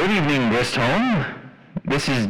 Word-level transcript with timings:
Good 0.00 0.12
evening, 0.12 0.50
Gristholm. 0.50 1.26
This 1.84 2.08
is 2.08 2.26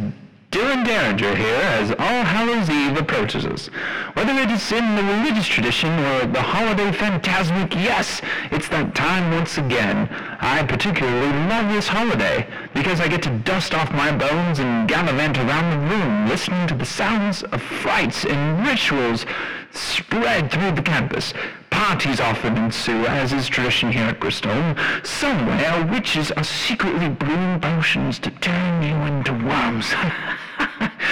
Dylan 0.50 0.84
Derringer 0.84 1.36
here 1.36 1.54
as 1.54 1.92
All 1.92 2.24
Hallows 2.24 2.68
Eve 2.68 2.96
approaches 2.96 3.46
us. 3.46 3.68
Whether 4.14 4.32
it 4.32 4.50
is 4.50 4.72
in 4.72 4.96
the 4.96 5.04
religious 5.04 5.46
tradition 5.46 5.88
or 5.88 6.26
the 6.26 6.42
holiday 6.42 6.90
phantasmic, 6.90 7.72
yes, 7.76 8.22
it's 8.50 8.68
that 8.70 8.96
time 8.96 9.30
once 9.30 9.56
again. 9.56 10.08
I 10.40 10.64
particularly 10.64 11.28
love 11.48 11.72
this 11.72 11.86
holiday 11.86 12.44
because 12.74 13.00
I 13.00 13.06
get 13.06 13.22
to 13.22 13.38
dust 13.38 13.72
off 13.72 13.92
my 13.92 14.10
bones 14.16 14.58
and 14.58 14.88
gallivant 14.88 15.38
around 15.38 15.70
the 15.70 15.94
room 15.94 16.28
listening 16.28 16.66
to 16.66 16.74
the 16.74 16.84
sounds 16.84 17.44
of 17.44 17.62
frights 17.62 18.24
and 18.24 18.66
rituals 18.66 19.26
spread 19.70 20.50
through 20.50 20.72
the 20.72 20.82
campus. 20.82 21.34
Parties 21.80 22.20
often 22.20 22.58
ensue, 22.58 23.06
as 23.06 23.32
is 23.32 23.48
tradition 23.48 23.90
here 23.90 24.04
at 24.04 24.20
Bristol. 24.20 24.52
Somewhere, 25.02 25.86
witches 25.86 26.30
are 26.32 26.44
secretly 26.44 27.08
brewing 27.08 27.58
potions 27.58 28.18
to 28.18 28.30
turn 28.32 28.82
you 28.82 28.94
into 29.10 29.32
worms. 29.32 29.90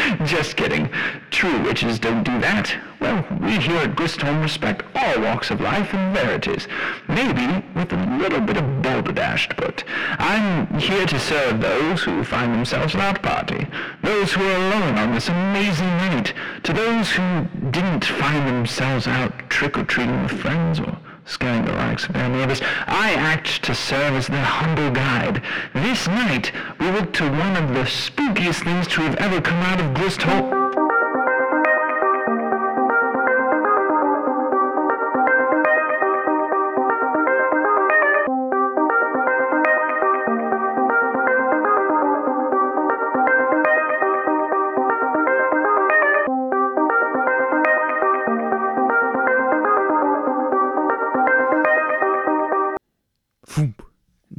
Just 0.24 0.56
kidding. 0.56 0.88
True 1.30 1.62
witches 1.62 1.98
don't 1.98 2.24
do 2.24 2.40
that. 2.40 2.74
Well, 3.00 3.26
we 3.40 3.58
here 3.58 3.76
at 3.76 3.94
Gristholm 3.94 4.42
respect 4.42 4.84
all 4.94 5.20
walks 5.20 5.50
of 5.50 5.60
life 5.60 5.92
and 5.92 6.16
verities. 6.16 6.66
Maybe 7.08 7.62
with 7.74 7.92
a 7.92 8.16
little 8.18 8.40
bit 8.40 8.56
of 8.56 8.82
balderdash, 8.82 9.48
but 9.56 9.84
I'm 10.18 10.66
here 10.78 11.06
to 11.06 11.20
serve 11.20 11.60
those 11.60 12.02
who 12.02 12.24
find 12.24 12.54
themselves 12.54 12.94
without 12.94 13.22
party, 13.22 13.66
those 14.02 14.32
who 14.32 14.42
are 14.44 14.56
alone 14.56 14.98
on 14.98 15.14
this 15.14 15.28
amazing 15.28 15.86
night, 15.86 16.32
to 16.62 16.72
those 16.72 17.10
who 17.10 17.46
didn't 17.70 18.04
find 18.04 18.48
themselves 18.48 19.06
out 19.06 19.50
trick-or-treating 19.50 20.22
with 20.22 20.40
friends 20.40 20.80
or 20.80 20.96
scaring 21.28 21.64
the 21.64 21.72
likes 21.72 22.06
of 22.06 22.14
their 22.14 22.28
neighbors. 22.28 22.60
I 22.86 23.12
act 23.12 23.62
to 23.64 23.74
serve 23.74 24.14
as 24.14 24.26
their 24.26 24.44
humble 24.44 24.90
guide. 24.90 25.42
This 25.74 26.08
night, 26.08 26.52
we 26.80 26.90
look 26.90 27.12
to 27.14 27.30
one 27.30 27.56
of 27.56 27.74
the 27.74 27.82
spookiest 27.82 28.64
things 28.64 28.86
to 28.88 29.02
have 29.02 29.16
ever 29.16 29.40
come 29.40 29.62
out 29.62 29.80
of 29.80 29.94
Gristholm. 29.94 30.77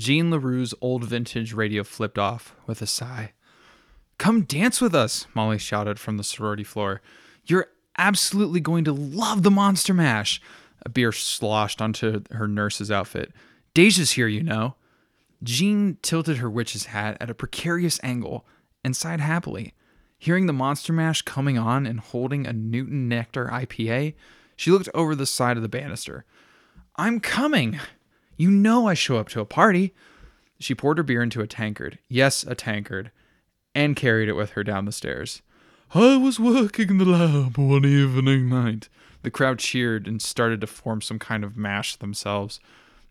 Jean 0.10 0.32
LaRue's 0.32 0.74
old 0.82 1.04
vintage 1.04 1.54
radio 1.54 1.84
flipped 1.84 2.18
off 2.18 2.56
with 2.66 2.82
a 2.82 2.88
sigh. 2.88 3.32
Come 4.18 4.42
dance 4.42 4.82
with 4.82 4.96
us, 4.96 5.28
Molly 5.36 5.60
shouted 5.60 6.00
from 6.00 6.18
the 6.18 6.24
sorority 6.24 6.64
floor. 6.64 7.04
You're 7.46 7.68
absolutely 7.96 8.60
going 8.60 8.86
to 8.86 8.92
love 8.92 9.44
the 9.44 9.52
Monster 9.52 9.94
Mash. 9.94 10.42
A 10.84 10.90
beer 10.90 11.12
sloshed 11.12 11.80
onto 11.80 12.24
her 12.32 12.48
nurse's 12.48 12.90
outfit. 12.90 13.32
Deja's 13.76 14.14
here, 14.14 14.28
you 14.28 14.42
know. 14.42 14.74
Jean 15.44 16.00
tilted 16.02 16.38
her 16.38 16.50
witch's 16.50 16.88
hat 16.88 17.16
at 17.22 17.30
a 17.30 17.36
precarious 17.36 18.00
angle 18.02 18.48
and 18.84 18.96
sighed 18.96 19.20
happily. 19.20 19.76
Hearing 20.18 20.48
the 20.48 20.54
Monster 20.54 20.92
Mash 20.92 21.22
coming 21.22 21.60
on 21.60 21.86
and 21.86 22.00
holding 22.00 22.48
a 22.48 22.52
Newton 22.52 23.08
Nectar 23.10 23.46
IPA, 23.46 24.16
she 24.56 24.72
looked 24.72 24.90
over 24.96 25.14
the 25.14 25.28
side 25.28 25.56
of 25.56 25.62
the 25.62 25.70
banister. 25.70 26.26
I'm 26.96 27.20
coming. 27.20 27.80
You 28.40 28.50
know 28.50 28.88
I 28.88 28.94
show 28.94 29.18
up 29.18 29.28
to 29.30 29.42
a 29.42 29.45
party. 29.45 29.94
She 30.59 30.73
poured 30.73 30.98
her 30.98 31.04
beer 31.04 31.22
into 31.22 31.42
a 31.42 31.48
tankard. 31.48 32.00
Yes, 32.08 32.44
a 32.44 32.56
tankard. 32.56 33.12
And 33.76 33.98
carried 33.98 34.30
it 34.30 34.34
with 34.34 34.52
her 34.52 34.64
down 34.64 34.86
the 34.86 34.94
stairs. 34.94 35.42
I 35.94 36.16
was 36.16 36.40
working 36.40 36.90
in 36.90 36.98
the 37.00 37.06
lab 37.06 37.58
one 37.58 37.84
evening 37.84 38.48
night. 38.48 38.88
The 39.23 39.30
crowd 39.30 39.60
cheered 39.60 40.08
and 40.08 40.22
started 40.22 40.61
to 40.61 40.67
form 40.67 41.02
some 41.02 41.20
kind 41.20 41.44
of 41.44 41.58
mash 41.58 41.98
themselves. 41.98 42.61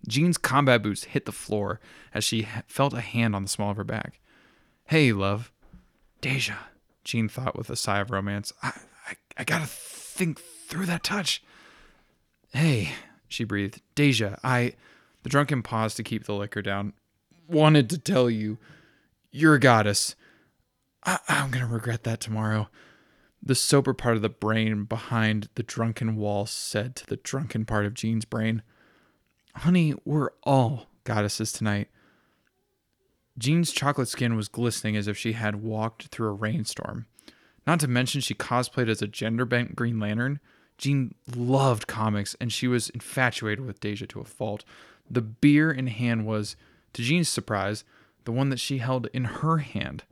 Jean's 0.06 0.38
combat 0.38 0.82
boots 0.82 1.04
hit 1.04 1.26
the 1.26 1.32
floor 1.32 1.78
as 2.14 2.24
she 2.24 2.48
felt 2.66 2.94
a 2.94 3.02
hand 3.02 3.36
on 3.36 3.42
the 3.42 3.50
small 3.50 3.72
of 3.72 3.76
her 3.76 3.84
back. 3.84 4.20
Hey, 4.86 5.12
love. 5.12 5.52
Deja, 6.22 6.56
Jean 7.04 7.28
thought 7.28 7.54
with 7.54 7.68
a 7.68 7.76
sigh 7.76 7.98
of 7.98 8.10
romance. 8.10 8.50
I, 8.62 8.72
I, 9.06 9.14
I 9.36 9.44
gotta 9.44 9.66
think 9.66 10.40
through 10.40 10.86
that 10.86 11.04
touch. 11.04 11.42
Hey, 12.54 12.92
she 13.28 13.44
breathed. 13.44 13.82
Deja, 13.94 14.38
I. 14.42 14.72
The 15.22 15.28
drunken 15.28 15.62
paused 15.62 15.96
to 15.96 16.02
keep 16.02 16.24
the 16.24 16.34
liquor 16.34 16.62
down. 16.62 16.92
Wanted 17.46 17.90
to 17.90 17.98
tell 17.98 18.28
you, 18.30 18.58
you're 19.30 19.54
a 19.54 19.60
goddess. 19.60 20.14
I, 21.04 21.18
I'm 21.28 21.50
gonna 21.50 21.66
regret 21.66 22.04
that 22.04 22.20
tomorrow. 22.20 22.68
The 23.42 23.54
sober 23.54 23.94
part 23.94 24.16
of 24.16 24.22
the 24.22 24.28
brain 24.28 24.84
behind 24.84 25.48
the 25.54 25.62
drunken 25.62 26.16
wall 26.16 26.46
said 26.46 26.96
to 26.96 27.06
the 27.06 27.16
drunken 27.16 27.64
part 27.64 27.86
of 27.86 27.94
Jean's 27.94 28.24
brain, 28.24 28.62
Honey, 29.54 29.94
we're 30.04 30.30
all 30.42 30.86
goddesses 31.04 31.52
tonight. 31.52 31.88
Jean's 33.38 33.72
chocolate 33.72 34.08
skin 34.08 34.36
was 34.36 34.48
glistening 34.48 34.96
as 34.96 35.06
if 35.06 35.16
she 35.16 35.32
had 35.32 35.62
walked 35.62 36.08
through 36.08 36.28
a 36.28 36.32
rainstorm. 36.32 37.06
Not 37.66 37.80
to 37.80 37.88
mention, 37.88 38.20
she 38.20 38.34
cosplayed 38.34 38.88
as 38.88 39.02
a 39.02 39.06
gender 39.06 39.44
bent 39.44 39.76
Green 39.76 40.00
Lantern. 40.00 40.40
Jean 40.76 41.14
loved 41.36 41.86
comics 41.86 42.36
and 42.40 42.52
she 42.52 42.66
was 42.66 42.88
infatuated 42.90 43.64
with 43.64 43.80
Deja 43.80 44.06
to 44.06 44.20
a 44.20 44.24
fault. 44.24 44.64
The 45.10 45.22
beer 45.22 45.70
in 45.70 45.86
hand 45.86 46.26
was, 46.26 46.56
to 46.92 47.02
Jean's 47.02 47.28
surprise, 47.28 47.84
the 48.24 48.32
one 48.32 48.50
that 48.50 48.60
she 48.60 48.78
held 48.78 49.08
in 49.12 49.24
her 49.24 49.58
hand. 49.58 50.04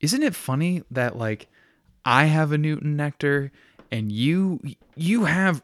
Isn't 0.00 0.22
it 0.22 0.34
funny 0.34 0.82
that 0.90 1.16
like 1.16 1.48
I 2.04 2.26
have 2.26 2.52
a 2.52 2.58
Newton 2.58 2.96
nectar 2.96 3.52
and 3.90 4.10
you 4.10 4.60
you 4.96 5.24
have 5.24 5.62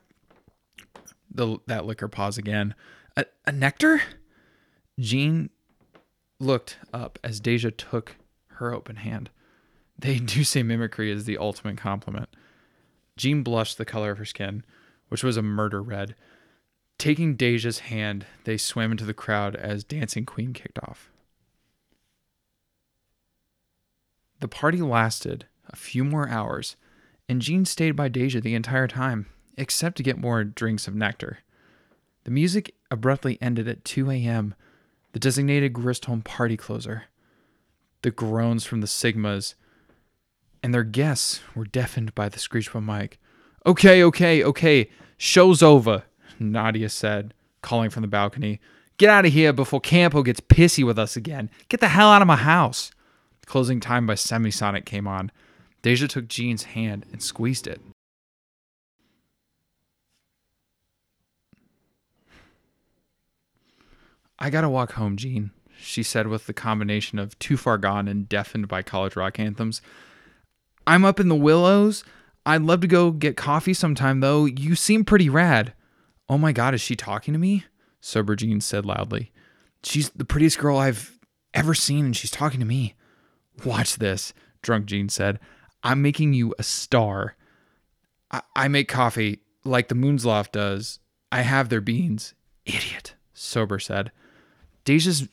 the 1.30 1.58
that 1.66 1.86
liquor 1.86 2.08
pause 2.08 2.38
again. 2.38 2.74
A, 3.16 3.26
a 3.46 3.52
nectar? 3.52 4.02
Jean 4.98 5.50
looked 6.38 6.78
up 6.92 7.18
as 7.22 7.40
Deja 7.40 7.70
took 7.70 8.16
her 8.54 8.72
open 8.72 8.96
hand. 8.96 9.30
They 9.98 10.18
do 10.18 10.44
say 10.44 10.62
mimicry 10.62 11.10
is 11.10 11.24
the 11.24 11.38
ultimate 11.38 11.76
compliment. 11.76 12.28
Jean 13.16 13.42
blushed 13.42 13.78
the 13.78 13.84
color 13.84 14.12
of 14.12 14.18
her 14.18 14.24
skin, 14.24 14.64
which 15.08 15.22
was 15.22 15.36
a 15.36 15.42
murder 15.42 15.82
red. 15.82 16.14
Taking 17.00 17.34
Deja's 17.34 17.78
hand, 17.78 18.26
they 18.44 18.58
swam 18.58 18.90
into 18.90 19.06
the 19.06 19.14
crowd 19.14 19.56
as 19.56 19.84
Dancing 19.84 20.26
Queen 20.26 20.52
kicked 20.52 20.78
off. 20.82 21.10
The 24.40 24.48
party 24.48 24.82
lasted 24.82 25.46
a 25.70 25.76
few 25.76 26.04
more 26.04 26.28
hours, 26.28 26.76
and 27.26 27.40
Jean 27.40 27.64
stayed 27.64 27.96
by 27.96 28.08
Deja 28.08 28.38
the 28.42 28.54
entire 28.54 28.86
time, 28.86 29.24
except 29.56 29.96
to 29.96 30.02
get 30.02 30.18
more 30.18 30.44
drinks 30.44 30.86
of 30.86 30.94
nectar. 30.94 31.38
The 32.24 32.30
music 32.30 32.74
abruptly 32.90 33.38
ended 33.40 33.66
at 33.66 33.86
2 33.86 34.10
a.m., 34.10 34.54
the 35.12 35.18
designated 35.18 35.72
Gristholm 35.72 36.22
party 36.22 36.58
closer. 36.58 37.04
The 38.02 38.10
groans 38.10 38.66
from 38.66 38.82
the 38.82 38.86
Sigmas 38.86 39.54
and 40.62 40.74
their 40.74 40.84
guests 40.84 41.40
were 41.54 41.64
deafened 41.64 42.14
by 42.14 42.28
the 42.28 42.38
screech 42.38 42.68
of 42.68 42.74
a 42.74 42.82
mic. 42.82 43.18
Okay, 43.64 44.04
okay, 44.04 44.44
okay, 44.44 44.90
show's 45.16 45.62
over, 45.62 46.04
Nadia 46.40 46.88
said, 46.88 47.34
calling 47.62 47.90
from 47.90 48.02
the 48.02 48.08
balcony. 48.08 48.60
Get 48.96 49.10
out 49.10 49.26
of 49.26 49.32
here 49.32 49.52
before 49.52 49.80
Campo 49.80 50.22
gets 50.22 50.40
pissy 50.40 50.84
with 50.84 50.98
us 50.98 51.16
again. 51.16 51.50
Get 51.68 51.80
the 51.80 51.88
hell 51.88 52.10
out 52.10 52.22
of 52.22 52.28
my 52.28 52.36
house. 52.36 52.90
Closing 53.46 53.80
time 53.80 54.06
by 54.06 54.14
Semisonic 54.14 54.84
came 54.84 55.06
on. 55.06 55.30
Deja 55.82 56.06
took 56.06 56.28
Jean's 56.28 56.64
hand 56.64 57.06
and 57.12 57.22
squeezed 57.22 57.66
it. 57.66 57.80
I 64.38 64.48
gotta 64.50 64.68
walk 64.70 64.92
home, 64.92 65.16
Jean, 65.16 65.50
she 65.78 66.02
said 66.02 66.26
with 66.26 66.46
the 66.46 66.54
combination 66.54 67.18
of 67.18 67.38
too 67.38 67.56
far 67.58 67.76
gone 67.76 68.08
and 68.08 68.28
deafened 68.28 68.68
by 68.68 68.82
college 68.82 69.16
rock 69.16 69.38
anthems. 69.38 69.82
I'm 70.86 71.04
up 71.04 71.20
in 71.20 71.28
the 71.28 71.34
Willows. 71.34 72.04
I'd 72.46 72.62
love 72.62 72.80
to 72.80 72.86
go 72.86 73.10
get 73.10 73.36
coffee 73.36 73.74
sometime, 73.74 74.20
though. 74.20 74.46
You 74.46 74.74
seem 74.74 75.04
pretty 75.04 75.28
rad. 75.28 75.74
Oh 76.30 76.38
my 76.38 76.52
god, 76.52 76.74
is 76.74 76.80
she 76.80 76.94
talking 76.94 77.34
to 77.34 77.40
me? 77.40 77.64
Sober 78.00 78.36
Jean 78.36 78.60
said 78.60 78.86
loudly. 78.86 79.32
She's 79.82 80.10
the 80.10 80.24
prettiest 80.24 80.60
girl 80.60 80.78
I've 80.78 81.18
ever 81.52 81.74
seen, 81.74 82.04
and 82.04 82.16
she's 82.16 82.30
talking 82.30 82.60
to 82.60 82.66
me. 82.66 82.94
Watch 83.64 83.96
this, 83.96 84.32
drunk 84.62 84.86
Jean 84.86 85.08
said. 85.08 85.40
I'm 85.82 86.02
making 86.02 86.34
you 86.34 86.54
a 86.56 86.62
star. 86.62 87.34
I, 88.30 88.42
I 88.54 88.68
make 88.68 88.86
coffee 88.86 89.40
like 89.64 89.88
the 89.88 89.96
Moon's 89.96 90.24
Loft 90.24 90.52
does. 90.52 91.00
I 91.32 91.40
have 91.40 91.68
their 91.68 91.80
beans. 91.80 92.34
Idiot, 92.64 93.16
Sober 93.34 93.80
said. 93.80 94.12
Deja's 94.84 95.26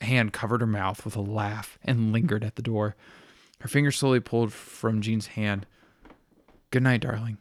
hand 0.00 0.32
covered 0.32 0.62
her 0.62 0.66
mouth 0.66 1.04
with 1.04 1.14
a 1.14 1.20
laugh 1.20 1.78
and 1.84 2.12
lingered 2.12 2.42
at 2.42 2.56
the 2.56 2.62
door. 2.62 2.96
Her 3.60 3.68
finger 3.68 3.92
slowly 3.92 4.18
pulled 4.18 4.52
from 4.52 5.00
Jean's 5.00 5.28
hand. 5.28 5.64
Good 6.72 6.82
night, 6.82 7.02
darling. 7.02 7.38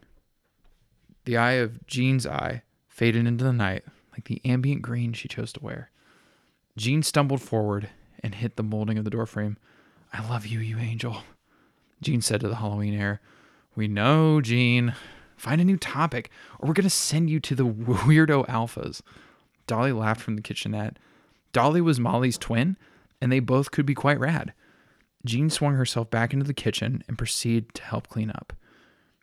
The 1.25 1.37
eye 1.37 1.53
of 1.53 1.87
Jean's 1.87 2.27
eye 2.27 2.61
faded 2.97 3.27
into 3.27 3.43
the 3.43 3.53
night 3.53 3.83
like 4.11 4.23
the 4.25 4.41
ambient 4.43 4.81
green 4.81 5.13
she 5.13 5.27
chose 5.27 5.53
to 5.53 5.63
wear. 5.63 5.91
Jean 6.75 7.03
stumbled 7.03 7.43
forward 7.43 7.89
and 8.21 8.33
hit 8.33 8.55
the 8.55 8.63
molding 8.63 8.97
of 8.97 9.03
the 9.03 9.11
doorframe. 9.11 9.55
I 10.11 10.27
love 10.27 10.47
you, 10.47 10.59
you 10.59 10.79
angel. 10.79 11.21
Jean 12.01 12.23
said 12.23 12.41
to 12.41 12.47
the 12.47 12.55
Halloween 12.55 12.99
air. 12.99 13.21
We 13.75 13.87
know, 13.87 14.41
Jean. 14.41 14.95
Find 15.35 15.61
a 15.61 15.65
new 15.65 15.77
topic, 15.77 16.31
or 16.57 16.67
we're 16.67 16.73
going 16.73 16.85
to 16.85 16.89
send 16.89 17.29
you 17.29 17.39
to 17.41 17.53
the 17.53 17.65
weirdo 17.67 18.47
alphas. 18.47 19.01
Dolly 19.67 19.91
laughed 19.91 20.21
from 20.21 20.35
the 20.35 20.41
kitchenette. 20.41 20.97
Dolly 21.53 21.81
was 21.81 21.99
Molly's 21.99 22.39
twin, 22.39 22.77
and 23.21 23.31
they 23.31 23.39
both 23.39 23.69
could 23.69 23.85
be 23.85 23.93
quite 23.93 24.19
rad. 24.19 24.53
Jean 25.23 25.51
swung 25.51 25.75
herself 25.75 26.09
back 26.09 26.33
into 26.33 26.45
the 26.47 26.53
kitchen 26.53 27.03
and 27.07 27.15
proceeded 27.15 27.75
to 27.75 27.83
help 27.83 28.07
clean 28.07 28.31
up. 28.31 28.53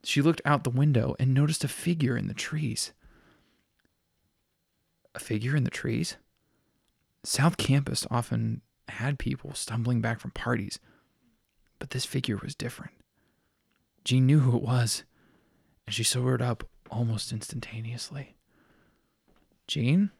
She 0.05 0.23
looked 0.23 0.43
out 0.45 0.63
the 0.63 0.71
window 0.71 1.17
and 1.19 1.35
noticed 1.35 1.65
a 1.65 1.69
figure 1.69 2.17
in 2.17 2.29
the 2.29 2.35
trees. 2.35 2.93
A 5.15 5.19
figure 5.21 5.55
in 5.57 5.65
the 5.65 5.71
trees? 5.71 6.17
South 7.23 7.57
Campus 7.57 8.07
often 8.11 8.61
had 8.89 9.19
people 9.19 9.55
stumbling 9.55 10.01
back 10.01 10.21
from 10.21 10.31
parties, 10.33 10.79
but 11.79 11.91
this 11.91 12.05
figure 12.05 12.37
was 12.37 12.55
different. 12.55 12.93
Jean 14.05 14.27
knew 14.27 14.41
who 14.41 14.57
it 14.57 14.63
was, 14.63 15.05
and 15.87 15.95
she 15.95 16.05
sobered 16.05 16.43
up 16.43 16.65
almost 16.91 17.33
instantaneously. 17.33 18.37
Jean? 19.67 20.11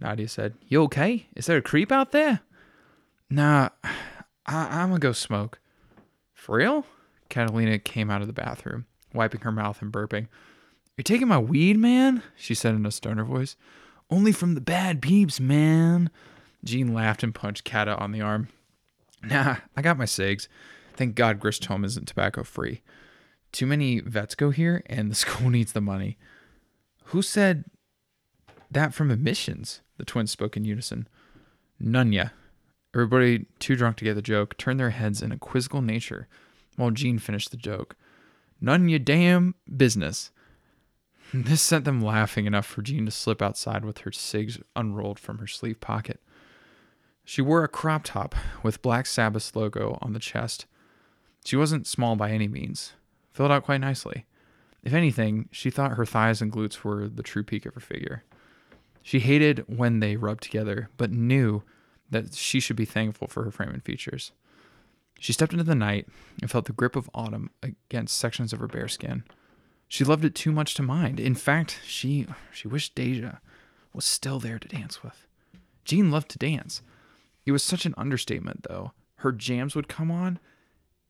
Nadia 0.00 0.28
said, 0.28 0.54
You 0.68 0.82
okay? 0.84 1.26
Is 1.34 1.46
there 1.46 1.58
a 1.58 1.62
creep 1.62 1.90
out 1.90 2.12
there? 2.12 2.40
Nah, 3.30 3.70
I- 4.46 4.80
I'm 4.80 4.88
gonna 4.90 4.98
go 5.00 5.12
smoke. 5.12 5.58
For 6.34 6.56
real? 6.56 6.86
Catalina 7.28 7.78
came 7.78 8.10
out 8.10 8.20
of 8.20 8.26
the 8.26 8.32
bathroom, 8.32 8.86
wiping 9.14 9.40
her 9.40 9.52
mouth 9.52 9.80
and 9.80 9.92
burping. 9.92 10.28
You're 10.96 11.04
taking 11.04 11.28
my 11.28 11.38
weed, 11.38 11.78
man? 11.78 12.22
She 12.36 12.54
said 12.54 12.74
in 12.74 12.84
a 12.84 12.90
stoner 12.90 13.24
voice. 13.24 13.56
Only 14.12 14.32
from 14.32 14.54
the 14.54 14.60
bad 14.60 15.00
peeps, 15.00 15.40
man. 15.40 16.10
Jean 16.62 16.92
laughed 16.92 17.22
and 17.22 17.34
punched 17.34 17.64
Kata 17.64 17.96
on 17.96 18.12
the 18.12 18.20
arm. 18.20 18.48
Nah, 19.22 19.56
I 19.74 19.80
got 19.80 19.96
my 19.96 20.04
cigs. 20.04 20.50
Thank 20.96 21.14
God 21.14 21.40
Gristholm 21.40 21.82
isn't 21.82 22.08
tobacco 22.08 22.42
free. 22.42 22.82
Too 23.52 23.64
many 23.64 24.00
vets 24.00 24.34
go 24.34 24.50
here, 24.50 24.82
and 24.84 25.10
the 25.10 25.14
school 25.24 25.48
needs 25.48 25.72
the 25.72 25.80
money. 25.80 26.18
Who 27.04 27.22
said 27.22 27.64
that 28.70 28.92
from 28.92 29.10
admissions? 29.10 29.80
The 29.96 30.04
twins 30.04 30.30
spoke 30.30 30.58
in 30.58 30.66
unison. 30.66 31.08
Nunya. 31.82 32.32
Everybody, 32.94 33.46
too 33.60 33.76
drunk 33.76 33.96
to 33.96 34.04
get 34.04 34.12
the 34.12 34.20
joke, 34.20 34.58
turned 34.58 34.78
their 34.78 34.90
heads 34.90 35.22
in 35.22 35.32
a 35.32 35.38
quizzical 35.38 35.80
nature 35.80 36.28
while 36.76 36.90
Jean 36.90 37.18
finished 37.18 37.50
the 37.50 37.56
joke. 37.56 37.96
None 38.60 38.90
your 38.90 38.98
damn 38.98 39.54
business. 39.74 40.32
This 41.34 41.62
sent 41.62 41.86
them 41.86 42.02
laughing 42.02 42.44
enough 42.44 42.66
for 42.66 42.82
Jean 42.82 43.06
to 43.06 43.10
slip 43.10 43.40
outside 43.40 43.86
with 43.86 43.98
her 43.98 44.12
cigs 44.12 44.58
unrolled 44.76 45.18
from 45.18 45.38
her 45.38 45.46
sleeve 45.46 45.80
pocket. 45.80 46.20
She 47.24 47.40
wore 47.40 47.64
a 47.64 47.68
crop 47.68 48.02
top 48.04 48.34
with 48.62 48.82
Black 48.82 49.06
Sabbath's 49.06 49.56
logo 49.56 49.98
on 50.02 50.12
the 50.12 50.18
chest. 50.18 50.66
She 51.44 51.56
wasn't 51.56 51.86
small 51.86 52.16
by 52.16 52.32
any 52.32 52.48
means, 52.48 52.92
filled 53.32 53.50
out 53.50 53.64
quite 53.64 53.80
nicely. 53.80 54.26
If 54.82 54.92
anything, 54.92 55.48
she 55.50 55.70
thought 55.70 55.92
her 55.92 56.04
thighs 56.04 56.42
and 56.42 56.52
glutes 56.52 56.84
were 56.84 57.08
the 57.08 57.22
true 57.22 57.44
peak 57.44 57.64
of 57.64 57.74
her 57.74 57.80
figure. 57.80 58.24
She 59.02 59.20
hated 59.20 59.64
when 59.66 60.00
they 60.00 60.16
rubbed 60.16 60.42
together, 60.42 60.90
but 60.98 61.10
knew 61.10 61.62
that 62.10 62.34
she 62.34 62.60
should 62.60 62.76
be 62.76 62.84
thankful 62.84 63.28
for 63.28 63.44
her 63.44 63.50
frame 63.50 63.70
and 63.70 63.82
features. 63.82 64.32
She 65.18 65.32
stepped 65.32 65.52
into 65.52 65.64
the 65.64 65.74
night 65.74 66.08
and 66.42 66.50
felt 66.50 66.66
the 66.66 66.72
grip 66.72 66.94
of 66.94 67.08
autumn 67.14 67.50
against 67.62 68.18
sections 68.18 68.52
of 68.52 68.58
her 68.58 68.66
bare 68.66 68.88
skin. 68.88 69.24
She 69.92 70.04
loved 70.04 70.24
it 70.24 70.34
too 70.34 70.52
much 70.52 70.72
to 70.76 70.82
mind. 70.82 71.20
In 71.20 71.34
fact, 71.34 71.78
she 71.84 72.26
she 72.50 72.66
wished 72.66 72.94
Deja 72.94 73.40
was 73.92 74.06
still 74.06 74.38
there 74.38 74.58
to 74.58 74.66
dance 74.66 75.02
with. 75.02 75.26
Jean 75.84 76.10
loved 76.10 76.30
to 76.30 76.38
dance. 76.38 76.80
It 77.44 77.52
was 77.52 77.62
such 77.62 77.84
an 77.84 77.92
understatement, 77.98 78.62
though. 78.62 78.92
Her 79.16 79.32
jams 79.32 79.76
would 79.76 79.88
come 79.88 80.10
on, 80.10 80.38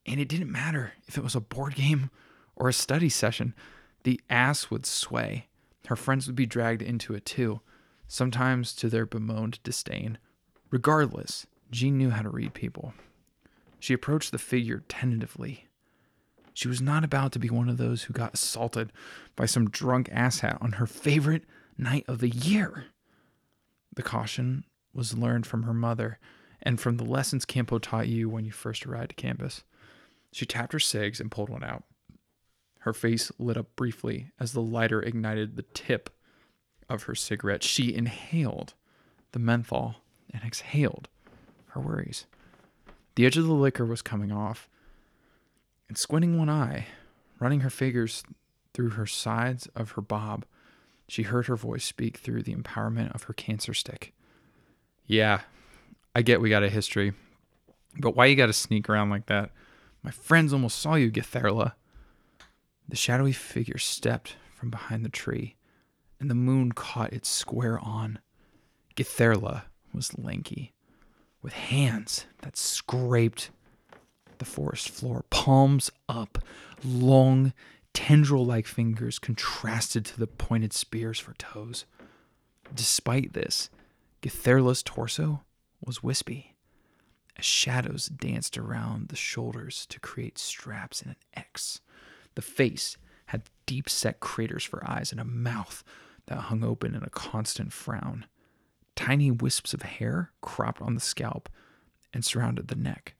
and 0.04 0.18
it 0.18 0.28
didn't 0.28 0.50
matter 0.50 0.94
if 1.06 1.16
it 1.16 1.22
was 1.22 1.36
a 1.36 1.40
board 1.40 1.76
game 1.76 2.10
or 2.56 2.68
a 2.68 2.72
study 2.72 3.08
session. 3.08 3.54
The 4.02 4.20
ass 4.28 4.68
would 4.68 4.84
sway. 4.84 5.46
Her 5.86 5.94
friends 5.94 6.26
would 6.26 6.34
be 6.34 6.44
dragged 6.44 6.82
into 6.82 7.14
it 7.14 7.24
too, 7.24 7.60
sometimes 8.08 8.74
to 8.74 8.88
their 8.88 9.06
bemoaned 9.06 9.60
disdain. 9.62 10.18
Regardless, 10.72 11.46
Jean 11.70 11.98
knew 11.98 12.10
how 12.10 12.22
to 12.22 12.30
read 12.30 12.52
people. 12.52 12.94
She 13.78 13.94
approached 13.94 14.32
the 14.32 14.38
figure 14.38 14.82
tentatively. 14.88 15.68
She 16.54 16.68
was 16.68 16.80
not 16.80 17.04
about 17.04 17.32
to 17.32 17.38
be 17.38 17.50
one 17.50 17.68
of 17.68 17.78
those 17.78 18.04
who 18.04 18.12
got 18.12 18.34
assaulted 18.34 18.92
by 19.36 19.46
some 19.46 19.70
drunk 19.70 20.08
asshat 20.10 20.60
on 20.62 20.72
her 20.72 20.86
favorite 20.86 21.44
night 21.78 22.04
of 22.08 22.18
the 22.18 22.28
year. 22.28 22.86
The 23.94 24.02
caution 24.02 24.64
was 24.92 25.16
learned 25.16 25.46
from 25.46 25.62
her 25.64 25.74
mother 25.74 26.18
and 26.62 26.80
from 26.80 26.96
the 26.96 27.04
lessons 27.04 27.44
Campo 27.44 27.78
taught 27.78 28.08
you 28.08 28.28
when 28.28 28.44
you 28.44 28.52
first 28.52 28.86
arrived 28.86 29.10
to 29.10 29.16
campus. 29.16 29.64
She 30.32 30.46
tapped 30.46 30.72
her 30.72 30.78
cigs 30.78 31.20
and 31.20 31.30
pulled 31.30 31.48
one 31.48 31.64
out. 31.64 31.84
Her 32.80 32.92
face 32.92 33.30
lit 33.38 33.56
up 33.56 33.74
briefly 33.76 34.30
as 34.40 34.52
the 34.52 34.62
lighter 34.62 35.00
ignited 35.00 35.56
the 35.56 35.64
tip 35.74 36.10
of 36.88 37.04
her 37.04 37.14
cigarette. 37.14 37.62
She 37.62 37.94
inhaled 37.94 38.74
the 39.32 39.38
menthol 39.38 39.96
and 40.32 40.42
exhaled 40.42 41.08
her 41.68 41.80
worries. 41.80 42.26
The 43.14 43.26
edge 43.26 43.36
of 43.36 43.46
the 43.46 43.52
liquor 43.52 43.84
was 43.84 44.02
coming 44.02 44.32
off, 44.32 44.68
and 45.92 45.98
squinting 45.98 46.38
one 46.38 46.48
eye, 46.48 46.86
running 47.38 47.60
her 47.60 47.68
fingers 47.68 48.24
through 48.72 48.88
her 48.88 49.04
sides 49.04 49.68
of 49.76 49.90
her 49.90 50.00
bob, 50.00 50.46
she 51.06 51.24
heard 51.24 51.48
her 51.48 51.54
voice 51.54 51.84
speak 51.84 52.16
through 52.16 52.42
the 52.42 52.54
empowerment 52.54 53.14
of 53.14 53.24
her 53.24 53.34
cancer 53.34 53.74
stick. 53.74 54.14
Yeah, 55.06 55.42
I 56.14 56.22
get 56.22 56.40
we 56.40 56.48
got 56.48 56.62
a 56.62 56.70
history, 56.70 57.12
but 57.98 58.16
why 58.16 58.24
you 58.24 58.36
gotta 58.36 58.54
sneak 58.54 58.88
around 58.88 59.10
like 59.10 59.26
that? 59.26 59.50
My 60.02 60.10
friends 60.10 60.54
almost 60.54 60.78
saw 60.78 60.94
you, 60.94 61.10
Getherla. 61.10 61.74
The 62.88 62.96
shadowy 62.96 63.32
figure 63.32 63.76
stepped 63.76 64.36
from 64.54 64.70
behind 64.70 65.04
the 65.04 65.10
tree, 65.10 65.56
and 66.18 66.30
the 66.30 66.34
moon 66.34 66.72
caught 66.72 67.12
it 67.12 67.26
square 67.26 67.78
on. 67.78 68.18
Getherla 68.96 69.64
was 69.92 70.18
lanky, 70.18 70.72
with 71.42 71.52
hands 71.52 72.24
that 72.38 72.56
scraped 72.56 73.50
the 74.42 74.50
forest 74.50 74.88
floor, 74.88 75.24
palms 75.30 75.88
up, 76.08 76.38
long, 76.84 77.52
tendril 77.94 78.44
like 78.44 78.66
fingers 78.66 79.20
contrasted 79.20 80.04
to 80.04 80.18
the 80.18 80.26
pointed 80.26 80.72
spears 80.72 81.20
for 81.20 81.34
toes. 81.34 81.84
Despite 82.74 83.34
this, 83.34 83.70
Getherla's 84.20 84.82
torso 84.82 85.42
was 85.80 86.02
wispy, 86.02 86.56
as 87.36 87.44
shadows 87.44 88.06
danced 88.06 88.58
around 88.58 89.10
the 89.10 89.16
shoulders 89.16 89.86
to 89.86 90.00
create 90.00 90.38
straps 90.38 91.02
in 91.02 91.10
an 91.10 91.16
X. 91.34 91.80
The 92.34 92.42
face 92.42 92.96
had 93.26 93.44
deep 93.66 93.88
set 93.88 94.18
craters 94.18 94.64
for 94.64 94.84
eyes 94.84 95.12
and 95.12 95.20
a 95.20 95.24
mouth 95.24 95.84
that 96.26 96.38
hung 96.38 96.64
open 96.64 96.96
in 96.96 97.04
a 97.04 97.10
constant 97.10 97.72
frown. 97.72 98.26
Tiny 98.96 99.30
wisps 99.30 99.72
of 99.72 99.82
hair 99.82 100.32
cropped 100.40 100.82
on 100.82 100.96
the 100.96 101.00
scalp 101.00 101.48
and 102.12 102.24
surrounded 102.24 102.66
the 102.66 102.74
neck, 102.74 103.14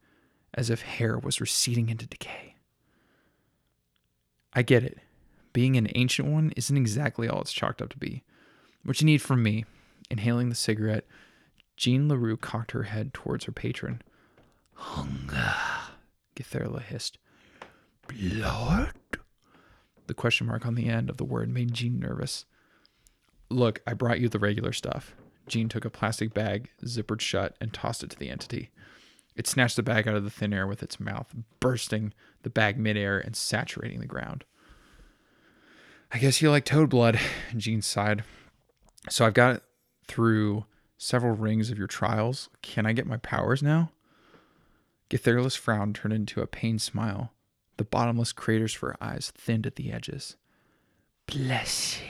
as 0.55 0.71
if 0.71 0.83
hair 0.83 1.19
was 1.19 1.41
receding 1.41 1.89
into 1.89 2.07
decay. 2.07 2.57
I 4.53 4.63
get 4.63 4.85
it. 4.85 4.99
Being 5.53 5.77
an 5.77 5.89
ancient 5.95 6.29
one 6.29 6.53
isn't 6.57 6.77
exactly 6.77 7.29
all 7.29 7.41
it's 7.41 7.53
chalked 7.53 7.83
up 7.83 7.91
to 7.91 7.99
be. 7.99 8.23
What 8.85 9.01
you 9.01 9.07
need 9.07 9.23
from 9.23 9.43
me, 9.43 9.65
inhaling 10.11 10.49
the 10.49 10.55
cigarette, 10.55 11.07
Jean 11.77 12.09
LaRue 12.09 12.37
cocked 12.37 12.73
her 12.73 12.85
head 12.85 13.15
towards 13.15 13.45
her 13.45 13.53
patron. 13.53 14.03
Hunger, 14.75 15.55
Getherla 16.37 16.83
hissed. 16.83 17.19
Blood? 18.09 18.93
The 20.07 20.15
question 20.15 20.47
mark 20.47 20.67
on 20.67 20.75
the 20.75 20.89
end 20.89 21.09
of 21.09 21.17
the 21.17 21.25
word 21.25 21.49
made 21.49 21.73
Jean 21.73 21.99
nervous. 21.99 22.45
Look, 23.49 23.81
I 23.87 23.95
brought 23.95 24.21
you 24.21 24.29
the 24.29 24.39
regular 24.39 24.73
stuff. 24.73 25.15
Jean 25.47 25.69
took 25.69 25.85
a 25.85 25.91
plastic 25.91 26.35
bag, 26.35 26.71
zippered 26.85 27.21
shut, 27.21 27.57
and 27.61 27.73
tossed 27.73 28.03
it 28.03 28.11
to 28.11 28.19
the 28.19 28.31
entity. 28.31 28.71
It 29.35 29.47
snatched 29.47 29.77
the 29.77 29.83
bag 29.83 30.07
out 30.07 30.15
of 30.15 30.25
the 30.25 30.31
thin 30.31 30.53
air 30.53 30.67
with 30.67 30.83
its 30.83 31.01
mouth, 31.01 31.35
bursting 31.61 32.12
the 32.43 32.51
bag 32.51 32.79
midair 32.79 33.19
and 33.19 33.35
saturating 33.35 34.01
the 34.01 34.07
ground. 34.07 34.45
I 36.11 36.19
guess 36.19 36.43
you 36.43 36.51
like 36.51 36.67
toad 36.67 36.91
blood, 36.91 37.19
Jean 37.57 37.81
sighed. 37.81 38.25
So 39.09 39.25
I've 39.25 39.35
got 39.35 39.62
through 40.07 40.67
several 40.99 41.35
rings 41.35 41.71
of 41.71 41.79
your 41.79 41.87
trials. 41.87 42.51
Can 42.61 42.85
I 42.87 42.93
get 42.93 43.07
my 43.07 43.17
powers 43.17 43.62
now? 43.62 43.91
Getherla's 45.09 45.57
frown 45.57 45.93
turned 45.93 46.15
into 46.15 46.41
a 46.41 46.47
pained 46.47 46.83
smile. 46.83 47.33
The 47.79 47.85
bottomless 47.85 48.33
craters 48.33 48.75
for 48.75 48.91
her 48.91 49.03
eyes 49.03 49.33
thinned 49.37 49.67
at 49.67 49.77
the 49.77 49.91
edges. 49.91 50.37
Blessing. 51.27 52.09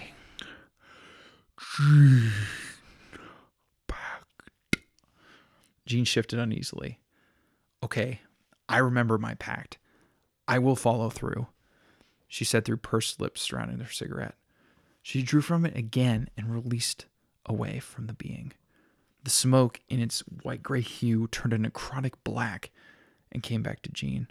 Jean 5.87 6.05
shifted 6.05 6.39
uneasily. 6.39 6.99
Okay, 7.83 8.21
I 8.69 8.79
remember 8.79 9.19
my 9.19 9.35
pact. 9.35 9.79
I 10.47 10.59
will 10.59 10.77
follow 10.77 11.11
through, 11.11 11.49
she 12.29 12.45
said 12.45 12.65
through 12.65 12.79
pursed 12.79 13.21
lips 13.21 13.43
surrounding 13.43 13.81
her 13.81 13.93
cigarette. 13.93 14.35
She 15.03 15.23
drew 15.23 15.41
from 15.41 15.67
it 15.67 15.77
again 15.77 16.29
and 16.37 16.53
released 16.53 17.07
away 17.47 17.81
from 17.81 18.07
the 18.07 18.13
being. 18.13 18.53
The 19.25 19.31
smoke, 19.31 19.81
in 19.89 20.01
its 20.01 20.21
white 20.43 20.63
gray 20.63 20.81
hue, 20.81 21.29
turned 21.29 21.53
a 21.53 21.59
necrotic 21.59 22.15
black 22.25 22.71
and 23.31 23.43
came 23.43 23.63
back 23.63 23.83
to 23.83 23.93
Jean. 23.93 24.29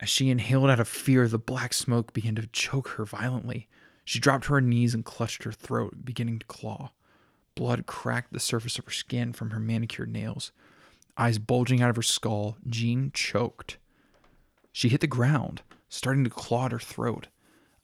As 0.00 0.08
she 0.08 0.30
inhaled 0.30 0.70
out 0.70 0.80
of 0.80 0.88
fear, 0.88 1.28
the 1.28 1.38
black 1.38 1.74
smoke 1.74 2.12
began 2.12 2.34
to 2.36 2.46
choke 2.46 2.88
her 2.90 3.04
violently. 3.04 3.68
She 4.04 4.18
dropped 4.18 4.44
to 4.44 4.54
her 4.54 4.60
knees 4.60 4.94
and 4.94 5.04
clutched 5.04 5.44
her 5.44 5.52
throat, 5.52 6.04
beginning 6.04 6.38
to 6.38 6.46
claw. 6.46 6.92
Blood 7.54 7.86
cracked 7.86 8.32
the 8.32 8.40
surface 8.40 8.78
of 8.78 8.86
her 8.86 8.90
skin 8.90 9.32
from 9.32 9.50
her 9.50 9.60
manicured 9.60 10.10
nails. 10.10 10.52
Eyes 11.16 11.38
bulging 11.38 11.82
out 11.82 11.90
of 11.90 11.96
her 11.96 12.02
skull, 12.02 12.56
Jean 12.66 13.10
choked. 13.12 13.78
She 14.72 14.88
hit 14.88 15.00
the 15.00 15.06
ground, 15.06 15.62
starting 15.88 16.24
to 16.24 16.30
claw 16.30 16.66
at 16.66 16.72
her 16.72 16.78
throat. 16.78 17.28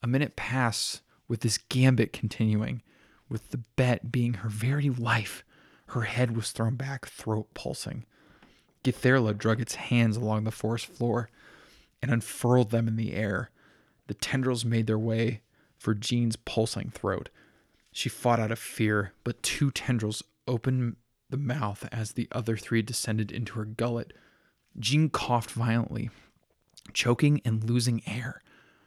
A 0.03 0.07
minute 0.07 0.37
passed 0.37 1.03
with 1.29 1.41
this 1.41 1.59
gambit 1.59 2.13
continuing, 2.13 2.83
with 3.29 3.51
the 3.51 3.59
bet 3.59 4.13
being 4.13 4.35
her 4.35 4.49
very 4.49 4.89
life. 4.89 5.45
Her 5.89 6.03
head 6.03 6.37
was 6.37 6.53
thrown 6.53 6.77
back, 6.77 7.07
throat 7.07 7.49
pulsing. 7.55 8.05
Githerla 8.85 9.37
drug 9.37 9.61
its 9.61 9.75
hands 9.75 10.17
along 10.17 10.45
the 10.45 10.51
forest 10.53 10.87
floor 10.87 11.29
and 12.01 12.11
unfurled 12.11 12.71
them 12.71 12.87
in 12.87 12.97
the 12.97 13.15
air. 13.15 13.51
The 14.07 14.15
tendrils 14.15 14.65
made 14.65 14.87
their 14.87 14.99
way 14.99 15.41
for 15.77 15.95
Jean's 15.95 16.37
pulsing 16.37 16.91
throat. 16.91 17.29
She 17.91 18.09
fought 18.09 18.39
out 18.39 18.53
of 18.53 18.59
fear, 18.59 19.13
but 19.25 19.43
two 19.43 19.71
tendrils 19.71 20.23
opened 20.47 20.97
the 21.31 21.37
mouth 21.37 21.89
as 21.93 22.13
the 22.13 22.29
other 22.33 22.57
three 22.57 22.83
descended 22.83 23.33
into 23.33 23.55
her 23.55 23.65
gullet. 23.65 24.13
Jean 24.79 25.09
coughed 25.09 25.51
violently, 25.51 26.11
choking 26.93 27.41
and 27.45 27.65
losing 27.65 28.03
air. 28.07 28.43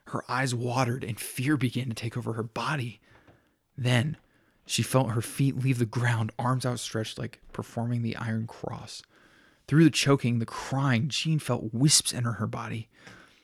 Her 0.08 0.24
eyes 0.29 0.55
watered 0.55 1.03
and 1.03 1.19
fear 1.19 1.58
began 1.58 1.89
to 1.89 1.96
take 1.96 2.17
over 2.17 2.34
her 2.34 2.43
body. 2.43 3.00
Then 3.77 4.17
she 4.65 4.84
felt 4.84 5.12
her 5.12 5.22
feet 5.22 5.58
leave 5.58 5.79
the 5.79 5.86
ground, 5.86 6.31
arms 6.38 6.65
outstretched 6.65 7.17
like 7.17 7.41
performing 7.53 8.01
the 8.01 8.15
Iron 8.15 8.48
Cross. 8.48 9.03
Through 9.67 9.84
the 9.84 9.89
choking, 9.89 10.39
the 10.39 10.46
crying, 10.46 11.10
Jean 11.10 11.39
felt 11.39 11.74
wisps 11.74 12.13
enter 12.13 12.34
her 12.34 12.48
body. 12.48 12.89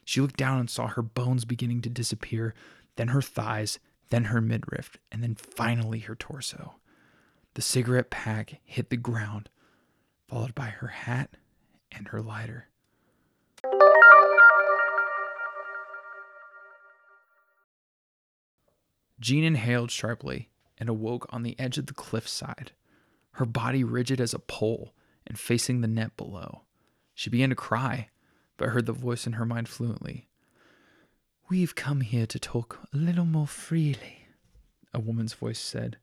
She 0.03 0.21
looked 0.21 0.37
down 0.37 0.59
and 0.59 0.69
saw 0.69 0.87
her 0.87 1.01
bones 1.01 1.45
beginning 1.45 1.81
to 1.81 1.89
disappear, 1.89 2.53
then 2.95 3.09
her 3.09 3.21
thighs, 3.21 3.79
then 4.09 4.25
her 4.25 4.41
midriff, 4.41 4.97
and 5.11 5.21
then 5.21 5.35
finally 5.35 5.99
her 5.99 6.15
torso. 6.15 6.75
The 7.55 7.61
cigarette 7.61 8.09
pack 8.09 8.59
hit 8.65 8.89
the 8.89 8.97
ground, 8.97 9.49
followed 10.27 10.53
by 10.53 10.65
her 10.65 10.87
hat 10.87 11.37
and 11.89 12.09
her 12.09 12.21
lighter. 12.21 12.67
Jean 19.21 19.45
inhaled 19.45 19.89
sharply 19.89 20.49
and 20.77 20.89
awoke 20.89 21.25
on 21.29 21.43
the 21.43 21.57
edge 21.57 21.77
of 21.77 21.85
the 21.85 21.93
cliffside, 21.93 22.73
her 23.31 23.45
body 23.45 23.85
rigid 23.85 24.19
as 24.19 24.33
a 24.33 24.39
pole 24.39 24.93
and 25.25 25.39
facing 25.39 25.79
the 25.79 25.87
net 25.87 26.17
below. 26.17 26.63
She 27.13 27.29
began 27.29 27.49
to 27.49 27.55
cry, 27.55 28.09
but 28.57 28.69
heard 28.69 28.85
the 28.85 28.91
voice 28.91 29.25
in 29.25 29.33
her 29.33 29.45
mind 29.45 29.69
fluently. 29.69 30.27
We've 31.49 31.73
come 31.73 32.01
here 32.01 32.25
to 32.25 32.37
talk 32.37 32.79
a 32.93 32.97
little 32.97 33.23
more 33.23 33.47
freely, 33.47 34.27
a 34.93 34.99
woman's 34.99 35.33
voice 35.33 35.59
said. 35.59 35.97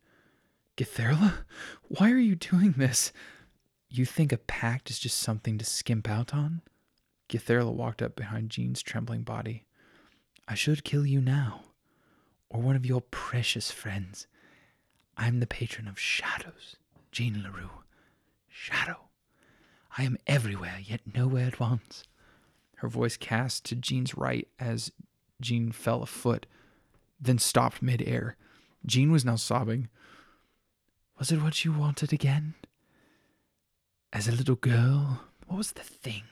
Githerla, 0.76 1.44
why 1.82 2.10
are 2.10 2.18
you 2.18 2.34
doing 2.34 2.72
this? 2.76 3.12
You 3.90 4.06
think 4.06 4.32
a 4.32 4.38
pact 4.38 4.88
is 4.88 4.98
just 4.98 5.18
something 5.18 5.58
to 5.58 5.64
skimp 5.64 6.08
out 6.08 6.32
on? 6.32 6.62
Githerla 7.28 7.72
walked 7.72 8.00
up 8.00 8.16
behind 8.16 8.50
Jean's 8.50 8.82
trembling 8.82 9.22
body. 9.22 9.64
I 10.48 10.54
should 10.54 10.84
kill 10.84 11.06
you 11.06 11.20
now, 11.20 11.60
or 12.48 12.60
one 12.60 12.76
of 12.76 12.86
your 12.86 13.00
precious 13.00 13.70
friends. 13.70 14.26
I'm 15.16 15.40
the 15.40 15.46
patron 15.46 15.86
of 15.88 15.98
shadows, 15.98 16.76
Jean 17.10 17.42
LaRue. 17.42 17.70
Shadow. 18.48 19.08
I 19.98 20.04
am 20.04 20.16
everywhere, 20.26 20.78
yet 20.82 21.00
nowhere 21.14 21.46
at 21.46 21.60
once. 21.60 22.04
Her 22.76 22.88
voice 22.88 23.16
cast 23.16 23.64
to 23.66 23.76
Jean's 23.76 24.16
right 24.16 24.48
as 24.58 24.90
Jean 25.40 25.70
fell 25.70 26.02
a 26.02 26.06
foot, 26.06 26.46
then 27.20 27.38
stopped 27.38 27.82
midair. 27.82 28.36
Jean 28.86 29.12
was 29.12 29.24
now 29.24 29.36
sobbing. 29.36 29.88
Was 31.22 31.30
it 31.30 31.40
what 31.40 31.64
you 31.64 31.72
wanted 31.72 32.12
again? 32.12 32.54
As 34.12 34.26
a 34.26 34.32
little 34.32 34.56
girl, 34.56 35.20
what 35.46 35.56
was 35.56 35.70
the 35.70 35.84
thing 35.84 36.24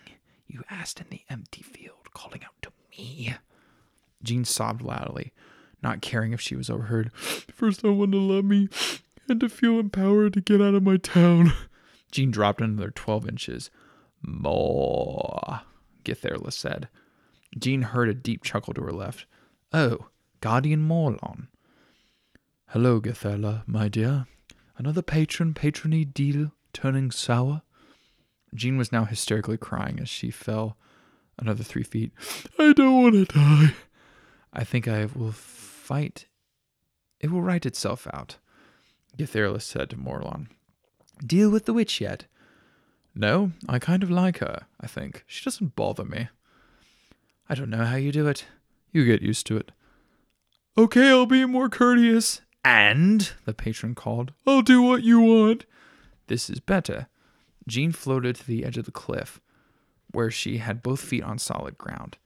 you 0.49 0.64
asked 0.68 1.00
in 1.00 1.06
the 1.11 1.23
empty 1.30 1.62
field, 1.62 2.12
calling 2.12 2.42
out 2.42 2.61
to 2.62 2.73
me? 2.90 3.37
Jean 4.20 4.44
sobbed 4.44 4.82
loudly, 4.82 5.32
not 5.80 6.02
caring 6.02 6.32
if 6.32 6.40
she 6.40 6.56
was 6.56 6.68
overheard. 6.68 7.12
First, 7.14 7.85
I 7.85 7.90
wanted 7.90 8.14
to 8.14 8.18
love 8.18 8.44
me 8.44 8.68
and 9.28 9.38
to 9.38 9.49
feel 9.49 9.78
empowered 9.78 10.32
to 10.32 10.40
get 10.40 10.61
out 10.61 10.75
of 10.75 10.82
my 10.82 10.97
town. 10.97 11.52
Jean 12.11 12.32
dropped 12.32 12.61
another 12.61 12.90
12 12.90 13.28
inches. 13.28 13.70
More, 14.23 15.61
Githerla 16.04 16.52
said. 16.52 16.88
Jean 17.56 17.82
heard 17.82 18.09
a 18.09 18.14
deep 18.14 18.42
chuckle 18.42 18.75
to 18.75 18.82
her 18.82 18.92
left. 18.92 19.26
Oh, 19.73 20.09
Guardian 20.40 20.82
Morlon. 20.82 21.47
Hello, 22.70 23.00
Githerla, 23.00 23.62
my 23.68 23.87
dear. 23.87 24.26
Another 24.80 25.02
patron 25.02 25.52
patrony 25.52 26.06
deal 26.06 26.52
turning 26.72 27.10
sour? 27.10 27.60
Jean 28.54 28.78
was 28.78 28.90
now 28.90 29.04
hysterically 29.04 29.58
crying 29.58 30.00
as 30.00 30.08
she 30.08 30.30
fell 30.30 30.78
another 31.38 31.62
three 31.62 31.82
feet. 31.82 32.12
I 32.58 32.72
don't 32.72 33.02
want 33.02 33.14
to 33.14 33.25
die. 33.26 33.75
I 34.54 34.64
think 34.64 34.88
I 34.88 35.04
will 35.04 35.32
fight. 35.32 36.28
It 37.20 37.30
will 37.30 37.42
right 37.42 37.66
itself 37.66 38.06
out, 38.14 38.38
Githerla 39.18 39.60
said 39.60 39.90
to 39.90 39.96
Morlon. 39.99 40.49
Deal 41.26 41.50
with 41.50 41.66
the 41.66 41.75
witch 41.75 42.00
yet? 42.00 42.25
No, 43.14 43.52
I 43.68 43.78
kind 43.78 44.02
of 44.02 44.10
like 44.10 44.38
her, 44.38 44.62
I 44.80 44.87
think. 44.87 45.25
She 45.26 45.44
doesn't 45.44 45.76
bother 45.76 46.06
me. 46.06 46.30
I 47.50 47.54
don't 47.54 47.68
know 47.68 47.84
how 47.84 47.96
you 47.96 48.12
do 48.12 48.26
it. 48.28 48.46
You 48.92 49.04
get 49.04 49.20
used 49.20 49.46
to 49.49 49.58
it. 49.58 49.72
Okay, 50.78 51.10
I'll 51.10 51.26
be 51.26 51.44
more 51.44 51.68
courteous. 51.68 52.40
And, 52.64 53.33
the 53.45 53.55
patron 53.55 53.95
called, 53.95 54.33
I'll 54.47 54.62
do 54.62 54.83
what 54.83 55.02
you 55.02 55.21
want. 55.21 55.64
This 56.26 56.50
is 56.50 56.61
better. 56.61 57.09
Jean 57.67 57.93
floated 57.93 58.37
to 58.37 58.47
the 58.47 58.64
edge 58.64 58.76
of 58.76 58.85
the 58.85 58.90
cliff, 58.90 59.40
where 60.12 60.31
she 60.31 60.59
had 60.59 60.83
both 60.83 61.00
feet 61.00 61.23
on 61.23 61.38
solid 61.38 61.79
ground. 61.79 62.19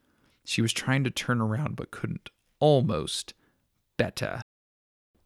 She 0.43 0.61
was 0.61 0.73
trying 0.73 1.03
to 1.03 1.09
turn 1.09 1.41
around 1.41 1.75
but 1.75 1.91
couldn't. 1.91 2.29
Almost. 2.59 3.33
Better. 3.97 4.41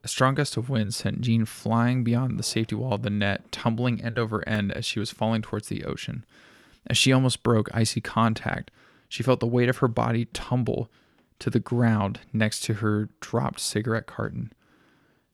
A 0.04 0.08
strong 0.08 0.36
gust 0.36 0.56
of 0.56 0.70
wind 0.70 0.94
sent 0.94 1.22
Jean 1.22 1.46
flying 1.46 2.04
beyond 2.04 2.40
the 2.40 2.44
safety 2.44 2.76
wall 2.76 2.94
of 2.94 3.02
the 3.02 3.10
net, 3.10 3.52
tumbling 3.52 4.02
end 4.02 4.18
over 4.18 4.48
end 4.48 4.72
as 4.72 4.86
she 4.86 5.00
was 5.00 5.12
falling 5.12 5.42
towards 5.42 5.68
the 5.68 5.84
ocean. 5.84 6.26
As 6.88 6.98
she 6.98 7.12
almost 7.12 7.44
broke 7.44 7.70
icy 7.74 8.00
contact, 8.00 8.72
she 9.10 9.24
felt 9.24 9.42
the 9.42 9.48
weight 9.48 9.70
of 9.70 9.78
her 9.78 9.88
body 9.88 10.26
tumble 10.26 10.90
to 11.40 11.50
the 11.50 11.60
ground 11.60 12.22
next 12.32 12.62
to 12.62 12.76
her 12.76 13.10
dropped 13.20 13.60
cigarette 13.60 14.08
carton. 14.08 14.54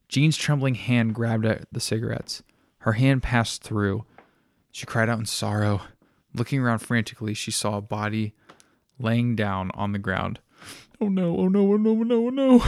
Jean's 0.08 0.38
trembling 0.38 0.76
hand 0.76 1.16
grabbed 1.16 1.46
at 1.46 1.66
the 1.72 1.80
cigarettes. 1.80 2.44
Her 2.80 2.94
hand 2.94 3.24
passed 3.24 3.64
through. 3.64 4.06
She 4.72 4.86
cried 4.86 5.10
out 5.10 5.20
in 5.20 5.26
sorrow. 5.26 5.82
Looking 6.34 6.60
around 6.60 6.80
frantically, 6.80 7.34
she 7.34 7.52
saw 7.52 7.78
a 7.78 7.82
body 7.82 8.34
laying 9.00 9.36
down 9.36 9.72
on 9.74 9.92
the 9.92 10.00
ground. 10.00 10.40
Oh 11.02 11.10
no, 11.10 11.36
oh 11.38 11.48
no, 11.48 11.74
oh 11.74 11.78
no, 11.78 11.92
oh 11.92 12.04
no, 12.04 12.28
oh 12.28 12.30
no. 12.30 12.66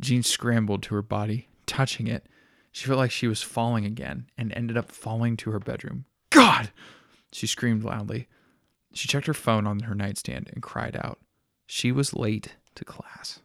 Jean 0.00 0.22
scrambled 0.22 0.82
to 0.84 0.94
her 0.94 1.02
body, 1.02 1.48
touching 1.66 2.06
it. 2.06 2.26
She 2.70 2.86
felt 2.86 2.98
like 2.98 3.10
she 3.10 3.26
was 3.26 3.42
falling 3.42 3.84
again 3.84 4.26
and 4.36 4.52
ended 4.52 4.76
up 4.76 4.92
falling 4.92 5.36
to 5.38 5.50
her 5.50 5.58
bedroom. 5.58 6.04
God! 6.30 6.70
She 7.32 7.46
screamed 7.46 7.82
loudly. 7.82 8.28
She 8.92 9.08
checked 9.08 9.26
her 9.26 9.34
phone 9.34 9.66
on 9.66 9.80
her 9.80 9.94
nightstand 9.94 10.50
and 10.52 10.62
cried 10.62 10.96
out. 10.96 11.18
She 11.66 11.92
was 11.92 12.14
late 12.14 12.56
to 12.74 12.84
class. 12.84 13.40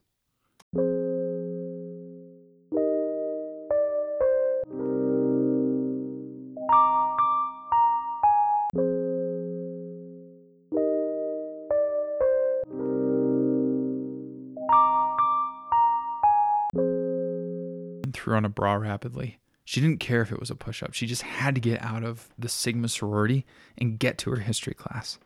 Threw 18.24 18.38
on 18.38 18.46
a 18.46 18.50
bra 18.50 18.76
rapidly. 18.76 19.38
She 19.66 19.82
didn't 19.82 20.00
care 20.00 20.22
if 20.22 20.32
it 20.32 20.40
was 20.40 20.50
a 20.50 20.56
push 20.56 20.82
up. 20.82 20.94
She 20.94 21.06
just 21.06 21.24
had 21.24 21.56
to 21.56 21.62
get 21.62 21.82
out 21.84 22.04
of 22.04 22.30
the 22.40 22.48
Sigma 22.48 22.88
sorority 22.88 23.46
and 23.78 24.00
get 24.00 24.18
to 24.20 24.30
her 24.30 24.38
history 24.38 24.74
class. 24.74 25.20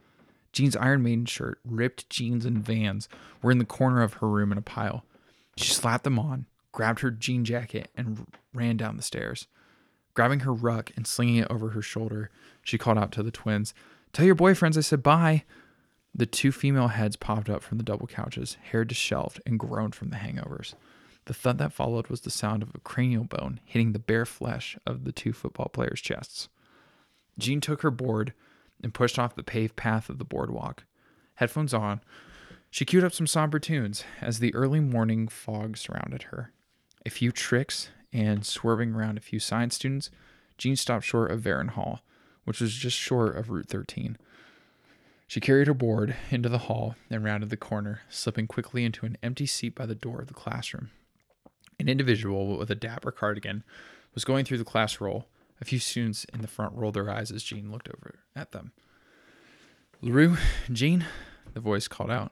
Jean's 0.51 0.75
Iron 0.75 1.03
Maiden 1.03 1.25
shirt, 1.25 1.59
ripped 1.63 2.09
jeans, 2.09 2.43
and 2.43 2.57
vans 2.57 3.07
were 3.43 3.51
in 3.51 3.59
the 3.59 3.65
corner 3.65 4.01
of 4.01 4.13
her 4.13 4.27
room 4.27 4.51
in 4.51 4.57
a 4.57 4.63
pile. 4.63 5.05
She 5.57 5.71
slapped 5.71 6.03
them 6.03 6.17
on, 6.17 6.47
grabbed 6.71 7.01
her 7.01 7.11
jean 7.11 7.45
jacket, 7.45 7.91
and 7.95 8.25
ran 8.53 8.77
down 8.77 8.97
the 8.97 9.03
stairs. 9.03 9.45
Grabbing 10.15 10.39
her 10.39 10.53
ruck 10.53 10.91
and 10.95 11.05
slinging 11.05 11.35
it 11.35 11.51
over 11.51 11.69
her 11.69 11.81
shoulder, 11.83 12.31
she 12.63 12.79
called 12.79 12.97
out 12.97 13.11
to 13.11 13.21
the 13.21 13.29
twins, 13.29 13.75
Tell 14.13 14.25
your 14.25 14.35
boyfriends 14.35 14.77
I 14.77 14.81
said 14.81 15.03
bye. 15.03 15.43
The 16.15 16.25
two 16.25 16.51
female 16.51 16.87
heads 16.87 17.15
popped 17.15 17.49
up 17.49 17.61
from 17.61 17.77
the 17.77 17.83
double 17.83 18.07
couches, 18.07 18.57
hair 18.71 18.83
disheveled 18.83 19.39
and 19.45 19.59
groaned 19.59 19.93
from 19.93 20.09
the 20.09 20.15
hangovers. 20.15 20.73
The 21.27 21.33
thud 21.33 21.57
that 21.57 21.73
followed 21.73 22.07
was 22.07 22.21
the 22.21 22.29
sound 22.29 22.63
of 22.63 22.73
a 22.73 22.79
cranial 22.79 23.25
bone 23.25 23.59
hitting 23.65 23.91
the 23.91 23.99
bare 23.99 24.25
flesh 24.25 24.77
of 24.85 25.03
the 25.03 25.11
two 25.11 25.33
football 25.33 25.67
players' 25.67 25.99
chests. 25.99 26.47
Jean 27.37 27.59
took 27.59 27.81
her 27.81 27.91
board 27.91 28.33
and 28.81 28.93
pushed 28.93 29.19
off 29.19 29.35
the 29.35 29.43
paved 29.43 29.75
path 29.75 30.09
of 30.09 30.19
the 30.19 30.23
boardwalk. 30.23 30.85
Headphones 31.35 31.73
on, 31.73 31.99
she 32.71 32.85
queued 32.85 33.03
up 33.03 33.11
some 33.11 33.27
somber 33.27 33.59
tunes 33.59 34.05
as 34.21 34.39
the 34.39 34.55
early 34.55 34.79
morning 34.79 35.27
fog 35.27 35.75
surrounded 35.75 36.23
her. 36.23 36.53
A 37.05 37.09
few 37.09 37.33
tricks 37.33 37.89
and 38.13 38.45
swerving 38.45 38.93
around 38.93 39.17
a 39.17 39.21
few 39.21 39.41
science 39.41 39.75
students, 39.75 40.09
Jean 40.57 40.77
stopped 40.77 41.03
short 41.03 41.29
of 41.29 41.41
Veron 41.41 41.71
Hall, 41.71 42.03
which 42.45 42.61
was 42.61 42.73
just 42.73 42.95
short 42.95 43.35
of 43.35 43.49
Route 43.49 43.67
13. 43.67 44.17
She 45.27 45.41
carried 45.41 45.67
her 45.67 45.73
board 45.73 46.15
into 46.31 46.47
the 46.47 46.57
hall 46.57 46.95
and 47.09 47.21
rounded 47.21 47.49
the 47.49 47.57
corner, 47.57 48.03
slipping 48.09 48.47
quickly 48.47 48.85
into 48.85 49.05
an 49.05 49.17
empty 49.21 49.45
seat 49.45 49.75
by 49.75 49.85
the 49.85 49.93
door 49.93 50.21
of 50.21 50.27
the 50.27 50.33
classroom. 50.33 50.89
An 51.79 51.89
individual 51.89 52.57
with 52.57 52.71
a 52.71 52.75
dapper 52.75 53.11
cardigan 53.11 53.63
was 54.13 54.25
going 54.25 54.45
through 54.45 54.57
the 54.57 54.65
class 54.65 54.99
roll. 54.99 55.27
A 55.61 55.65
few 55.65 55.79
students 55.79 56.25
in 56.33 56.41
the 56.41 56.47
front 56.47 56.75
rolled 56.75 56.95
their 56.95 57.09
eyes 57.09 57.31
as 57.31 57.43
Jean 57.43 57.71
looked 57.71 57.89
over 57.89 58.19
at 58.35 58.51
them. 58.51 58.71
LaRue, 60.01 60.37
Jean, 60.71 61.05
the 61.53 61.59
voice 61.59 61.87
called 61.87 62.11
out. 62.11 62.31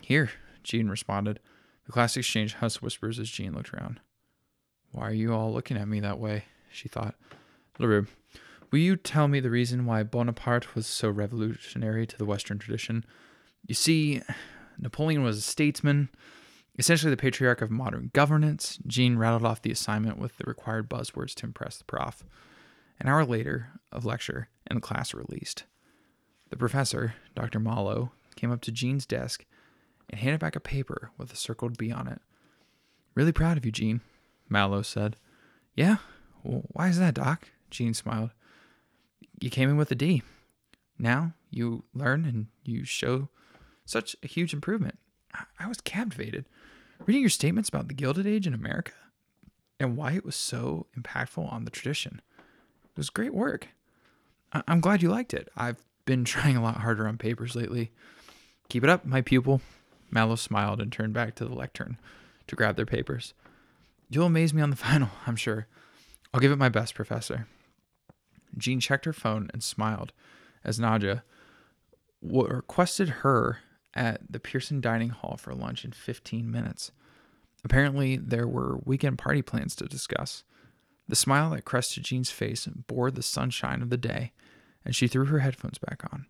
Here, 0.00 0.30
Jean 0.62 0.88
responded. 0.88 1.40
The 1.86 1.92
class 1.92 2.16
exchanged 2.16 2.56
hushed 2.56 2.82
whispers 2.82 3.18
as 3.18 3.30
Jean 3.30 3.52
looked 3.52 3.74
around. 3.74 4.00
Why 4.92 5.08
are 5.08 5.14
you 5.14 5.34
all 5.34 5.52
looking 5.52 5.76
at 5.76 5.88
me 5.88 6.00
that 6.00 6.18
way? 6.18 6.44
she 6.70 6.88
thought. 6.88 7.14
LaRue, 7.78 8.06
will 8.70 8.78
you 8.78 8.96
tell 8.96 9.28
me 9.28 9.40
the 9.40 9.50
reason 9.50 9.86
why 9.86 10.02
Bonaparte 10.02 10.74
was 10.74 10.86
so 10.86 11.08
revolutionary 11.10 12.06
to 12.06 12.16
the 12.16 12.24
Western 12.24 12.58
tradition? 12.58 13.04
You 13.66 13.74
see, 13.74 14.22
Napoleon 14.78 15.22
was 15.22 15.38
a 15.38 15.42
statesman, 15.42 16.10
essentially 16.78 17.10
the 17.10 17.16
patriarch 17.16 17.62
of 17.62 17.70
modern 17.70 18.10
governance. 18.12 18.78
Jean 18.86 19.16
rattled 19.16 19.44
off 19.44 19.62
the 19.62 19.70
assignment 19.70 20.18
with 20.18 20.36
the 20.36 20.44
required 20.46 20.88
buzzwords 20.88 21.34
to 21.34 21.46
impress 21.46 21.78
the 21.78 21.84
prof. 21.84 22.24
An 23.00 23.08
hour 23.08 23.24
later, 23.24 23.70
of 23.92 24.04
lecture, 24.04 24.48
and 24.66 24.76
the 24.76 24.80
class 24.80 25.14
released. 25.14 25.64
The 26.50 26.56
professor, 26.56 27.14
Dr. 27.34 27.58
Mallow, 27.58 28.12
came 28.36 28.52
up 28.52 28.60
to 28.62 28.72
Jean's 28.72 29.06
desk 29.06 29.44
and 30.10 30.20
handed 30.20 30.40
back 30.40 30.56
a 30.56 30.60
paper 30.60 31.10
with 31.18 31.32
a 31.32 31.36
circled 31.36 31.78
B 31.78 31.90
on 31.90 32.06
it. 32.06 32.20
Really 33.14 33.32
proud 33.32 33.56
of 33.56 33.64
you, 33.64 33.72
Jean, 33.72 34.00
Mallow 34.48 34.82
said. 34.82 35.16
Yeah? 35.74 35.96
Well, 36.42 36.62
why 36.68 36.88
is 36.88 36.98
that, 36.98 37.14
Doc? 37.14 37.48
Jean 37.70 37.94
smiled. 37.94 38.30
You 39.40 39.50
came 39.50 39.68
in 39.68 39.76
with 39.76 39.90
a 39.90 39.94
D. 39.96 40.22
Now 40.98 41.34
you 41.50 41.84
learn 41.94 42.24
and 42.24 42.46
you 42.64 42.84
show 42.84 43.28
such 43.84 44.16
a 44.22 44.26
huge 44.26 44.52
improvement. 44.52 44.98
I 45.58 45.66
was 45.66 45.80
captivated. 45.80 46.44
Reading 47.06 47.22
your 47.22 47.30
statements 47.30 47.68
about 47.68 47.88
the 47.88 47.94
Gilded 47.94 48.26
Age 48.26 48.46
in 48.46 48.54
America 48.54 48.92
and 49.80 49.96
why 49.96 50.12
it 50.12 50.24
was 50.24 50.36
so 50.36 50.86
impactful 50.98 51.50
on 51.52 51.64
the 51.64 51.70
tradition. 51.70 52.20
It 52.38 52.96
was 52.98 53.10
great 53.10 53.34
work. 53.34 53.68
I- 54.52 54.62
I'm 54.68 54.80
glad 54.80 55.02
you 55.02 55.10
liked 55.10 55.34
it. 55.34 55.48
I've 55.56 55.82
been 56.04 56.24
trying 56.24 56.56
a 56.56 56.62
lot 56.62 56.78
harder 56.78 57.06
on 57.08 57.18
papers 57.18 57.56
lately. 57.56 57.90
Keep 58.68 58.84
it 58.84 58.90
up, 58.90 59.04
my 59.04 59.20
pupil. 59.20 59.60
Mallow 60.10 60.36
smiled 60.36 60.80
and 60.80 60.92
turned 60.92 61.12
back 61.14 61.34
to 61.36 61.44
the 61.44 61.54
lectern 61.54 61.98
to 62.46 62.54
grab 62.56 62.76
their 62.76 62.86
papers. 62.86 63.34
You'll 64.08 64.26
amaze 64.26 64.54
me 64.54 64.62
on 64.62 64.70
the 64.70 64.76
final, 64.90 65.08
I'm 65.26 65.36
sure. 65.36 65.66
I'll 66.32 66.40
give 66.40 66.52
it 66.52 66.56
my 66.58 66.68
best, 66.68 66.94
Professor. 66.94 67.46
Jean 68.56 68.78
checked 68.80 69.04
her 69.04 69.12
phone 69.12 69.50
and 69.52 69.62
smiled 69.62 70.12
as 70.62 70.78
Nadja 70.78 71.22
requested 72.22 73.08
her 73.08 73.58
at 73.94 74.20
the 74.28 74.40
Pearson 74.40 74.80
Dining 74.80 75.10
Hall 75.10 75.36
for 75.36 75.54
lunch 75.54 75.84
in 75.84 75.92
15 75.92 76.50
minutes. 76.50 76.90
Apparently, 77.64 78.16
there 78.16 78.46
were 78.46 78.80
weekend 78.84 79.18
party 79.18 79.42
plans 79.42 79.74
to 79.76 79.86
discuss. 79.86 80.44
The 81.08 81.16
smile 81.16 81.50
that 81.50 81.64
crested 81.64 82.04
Jean's 82.04 82.30
face 82.30 82.66
bore 82.66 83.10
the 83.10 83.22
sunshine 83.22 83.82
of 83.82 83.90
the 83.90 83.96
day, 83.96 84.32
and 84.84 84.94
she 84.94 85.06
threw 85.06 85.26
her 85.26 85.40
headphones 85.40 85.78
back 85.78 86.02
on. 86.12 86.26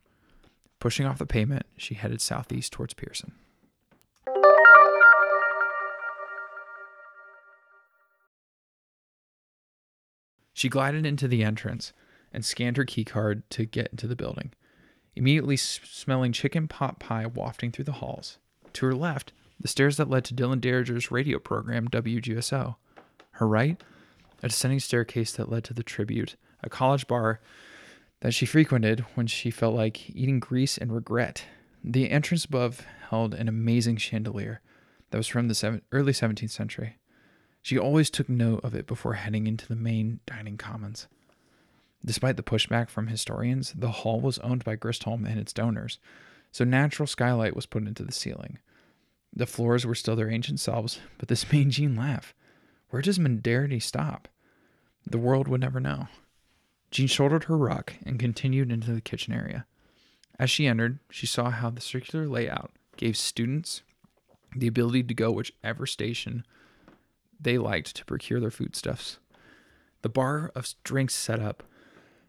Pushing 0.78 1.06
off 1.06 1.18
the 1.18 1.26
pavement, 1.26 1.66
she 1.76 1.94
headed 1.94 2.20
southeast 2.20 2.72
towards 2.72 2.94
Pearson. 2.94 3.32
She 10.52 10.68
glided 10.68 11.04
into 11.04 11.26
the 11.26 11.42
entrance 11.42 11.92
and 12.32 12.44
scanned 12.44 12.76
her 12.76 12.84
keycard 12.84 13.42
to 13.50 13.64
get 13.64 13.88
into 13.88 14.06
the 14.06 14.16
building, 14.16 14.52
immediately 15.16 15.56
smelling 15.56 16.32
chicken 16.32 16.68
pot 16.68 16.98
pie 16.98 17.26
wafting 17.26 17.70
through 17.70 17.84
the 17.84 17.92
halls. 17.92 18.38
To 18.74 18.86
her 18.86 18.94
left, 18.94 19.32
the 19.60 19.68
stairs 19.68 19.96
that 19.96 20.10
led 20.10 20.24
to 20.26 20.34
Dylan 20.34 20.60
Derringer's 20.60 21.10
radio 21.10 21.38
program, 21.38 21.88
WGSO. 21.88 22.76
Her 23.32 23.48
right, 23.48 23.80
a 24.42 24.48
descending 24.48 24.80
staircase 24.80 25.32
that 25.32 25.50
led 25.50 25.64
to 25.64 25.74
the 25.74 25.82
Tribute, 25.82 26.36
a 26.62 26.68
college 26.68 27.06
bar 27.06 27.40
that 28.20 28.34
she 28.34 28.46
frequented 28.46 29.00
when 29.14 29.26
she 29.26 29.50
felt 29.50 29.74
like 29.74 30.10
eating 30.10 30.40
grease 30.40 30.78
and 30.78 30.92
regret. 30.92 31.44
The 31.82 32.10
entrance 32.10 32.44
above 32.44 32.86
held 33.10 33.34
an 33.34 33.48
amazing 33.48 33.98
chandelier 33.98 34.60
that 35.10 35.18
was 35.18 35.28
from 35.28 35.48
the 35.48 35.54
seven, 35.54 35.82
early 35.92 36.12
17th 36.12 36.50
century. 36.50 36.98
She 37.62 37.78
always 37.78 38.10
took 38.10 38.28
note 38.28 38.64
of 38.64 38.74
it 38.74 38.86
before 38.86 39.14
heading 39.14 39.46
into 39.46 39.66
the 39.66 39.76
main 39.76 40.20
dining 40.26 40.56
commons. 40.56 41.06
Despite 42.04 42.36
the 42.36 42.42
pushback 42.42 42.90
from 42.90 43.06
historians, 43.06 43.72
the 43.72 43.90
hall 43.90 44.20
was 44.20 44.38
owned 44.40 44.64
by 44.64 44.76
Gristholm 44.76 45.26
and 45.26 45.38
its 45.38 45.52
donors, 45.52 45.98
so 46.52 46.64
natural 46.64 47.06
skylight 47.06 47.56
was 47.56 47.66
put 47.66 47.86
into 47.86 48.04
the 48.04 48.12
ceiling. 48.12 48.58
The 49.34 49.46
floors 49.46 49.86
were 49.86 49.94
still 49.94 50.14
their 50.14 50.30
ancient 50.30 50.60
selves, 50.60 51.00
but 51.18 51.28
this 51.28 51.50
made 51.52 51.70
Jean 51.70 51.96
laugh. 51.96 52.34
Where 52.90 53.02
does 53.02 53.18
modernity 53.18 53.80
stop? 53.80 54.28
The 55.06 55.18
world 55.18 55.48
would 55.48 55.60
never 55.60 55.80
know. 55.80 56.08
Jean 56.90 57.08
shouldered 57.08 57.44
her 57.44 57.56
ruck 57.56 57.94
and 58.06 58.20
continued 58.20 58.70
into 58.70 58.92
the 58.92 59.00
kitchen 59.00 59.34
area. 59.34 59.66
As 60.38 60.50
she 60.50 60.66
entered, 60.66 60.98
she 61.10 61.26
saw 61.26 61.50
how 61.50 61.70
the 61.70 61.80
circular 61.80 62.28
layout 62.28 62.70
gave 62.96 63.16
students 63.16 63.82
the 64.54 64.66
ability 64.66 65.02
to 65.04 65.14
go 65.14 65.32
whichever 65.32 65.86
station 65.86 66.44
they 67.40 67.58
liked 67.58 67.96
to 67.96 68.04
procure 68.04 68.40
their 68.40 68.50
foodstuffs. 68.50 69.18
The 70.02 70.08
bar 70.08 70.52
of 70.54 70.72
drinks 70.84 71.14
set 71.14 71.40
up, 71.40 71.64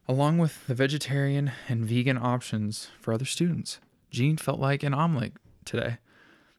along 0.08 0.38
with 0.38 0.66
the 0.68 0.76
vegetarian 0.76 1.52
and 1.68 1.86
vegan 1.86 2.18
options 2.18 2.90
for 3.00 3.14
other 3.14 3.26
students. 3.26 3.80
Jean 4.12 4.38
felt 4.38 4.60
like 4.60 4.84
an 4.84 4.94
omelet 4.94 5.34
today, 5.66 5.98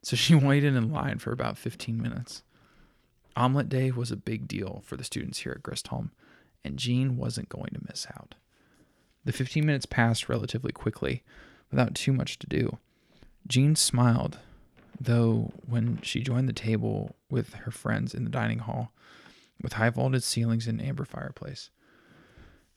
so 0.03 0.15
she 0.15 0.35
waited 0.35 0.75
in 0.75 0.91
line 0.91 1.19
for 1.19 1.31
about 1.31 1.57
15 1.57 2.01
minutes. 2.01 2.43
Omelet 3.35 3.69
day 3.69 3.91
was 3.91 4.11
a 4.11 4.17
big 4.17 4.47
deal 4.47 4.81
for 4.85 4.97
the 4.97 5.03
students 5.03 5.39
here 5.39 5.53
at 5.53 5.63
Gristholm, 5.63 6.09
and 6.63 6.77
Jean 6.77 7.17
wasn't 7.17 7.49
going 7.49 7.69
to 7.73 7.85
miss 7.87 8.07
out. 8.15 8.35
The 9.23 9.31
15 9.31 9.65
minutes 9.65 9.85
passed 9.85 10.29
relatively 10.29 10.71
quickly 10.71 11.23
without 11.69 11.95
too 11.95 12.13
much 12.13 12.39
to 12.39 12.47
do. 12.47 12.77
Jean 13.47 13.75
smiled 13.75 14.39
though 14.99 15.51
when 15.67 15.99
she 16.01 16.21
joined 16.21 16.49
the 16.49 16.53
table 16.53 17.15
with 17.29 17.53
her 17.53 17.71
friends 17.71 18.13
in 18.13 18.23
the 18.23 18.29
dining 18.29 18.59
hall 18.59 18.91
with 19.61 19.73
high 19.73 19.89
vaulted 19.89 20.23
ceilings 20.23 20.67
and 20.67 20.81
amber 20.81 21.05
fireplace. 21.05 21.69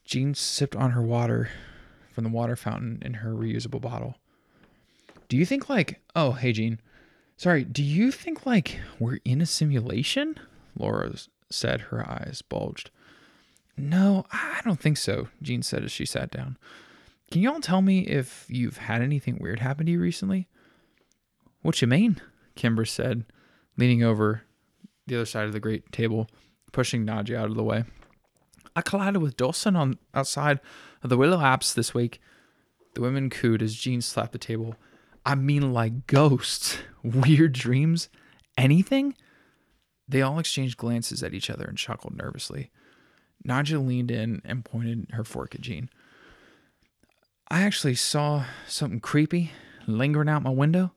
Jean 0.05 0.35
sipped 0.35 0.77
on 0.77 0.91
her 0.91 1.03
water 1.03 1.51
from 2.13 2.25
the 2.25 2.31
water 2.31 2.57
fountain 2.57 3.01
in 3.05 3.15
her 3.15 3.33
reusable 3.33 3.81
bottle. 3.81 4.17
Do 5.29 5.37
you 5.37 5.47
think 5.47 5.69
like 5.69 6.01
oh 6.17 6.33
hey 6.33 6.53
Jean. 6.53 6.81
Sorry, 7.37 7.65
do 7.65 7.83
you 7.83 8.11
think 8.11 8.45
like 8.45 8.79
we're 8.99 9.19
in 9.25 9.41
a 9.41 9.47
simulation? 9.47 10.39
Laura 10.79 11.13
said, 11.51 11.81
her 11.83 12.07
eyes 12.09 12.43
bulged. 12.47 12.91
No, 13.79 14.27
I 14.31 14.61
don't 14.63 14.79
think 14.79 14.99
so, 14.99 15.29
Jean 15.41 15.63
said 15.63 15.83
as 15.83 15.91
she 15.91 16.05
sat 16.05 16.31
down. 16.31 16.59
Can 17.31 17.41
y'all 17.41 17.61
tell 17.61 17.81
me 17.81 18.01
if 18.01 18.45
you've 18.49 18.77
had 18.77 19.01
anything 19.01 19.39
weird 19.41 19.61
happen 19.61 19.87
to 19.87 19.93
you 19.93 20.01
recently? 20.01 20.49
What 21.63 21.81
you 21.81 21.89
mean? 21.89 22.21
Kimber 22.57 22.85
said, 22.85 23.25
leaning 23.77 24.03
over 24.03 24.43
the 25.07 25.17
other 25.17 25.25
side 25.25 25.47
of 25.47 25.53
the 25.53 25.61
great 25.61 25.93
table, 25.93 26.29
pushing 26.73 27.07
Nadja 27.07 27.37
out 27.37 27.49
of 27.49 27.57
the 27.57 27.63
way. 27.63 27.85
I 28.77 28.83
collided 28.83 29.23
with 29.23 29.37
Dawson 29.37 29.77
on 29.77 29.99
outside 30.15 30.61
of 31.03 31.11
the 31.11 31.17
Willow 31.17 31.39
Apse 31.41 31.75
this 31.75 31.95
week. 31.95 32.21
The 32.95 33.01
women 33.01 33.31
cooed 33.31 33.63
as 33.63 33.75
Jean 33.75 34.01
slapped 34.01 34.33
the 34.33 34.39
table. 34.39 34.75
I 35.25 35.35
mean, 35.35 35.73
like 35.73 36.07
ghosts, 36.07 36.79
weird 37.03 37.53
dreams, 37.53 38.09
anything? 38.57 39.15
They 40.09 40.23
all 40.23 40.39
exchanged 40.39 40.77
glances 40.77 41.23
at 41.23 41.35
each 41.35 41.51
other 41.51 41.65
and 41.65 41.79
chuckled 41.79 42.17
nervously. 42.17 42.71
Nadja 43.47 43.85
leaned 43.85 44.11
in 44.11 44.43
and 44.45 44.65
pointed 44.65 45.09
her 45.13 45.25
fork 45.25 45.55
at 45.55 45.61
Jean. 45.61 45.89
I 47.51 47.63
actually 47.63 47.95
saw 47.95 48.45
something 48.67 49.01
creepy 49.01 49.53
lingering 49.87 50.29
out 50.29 50.43
my 50.43 50.51
window. 50.51 50.93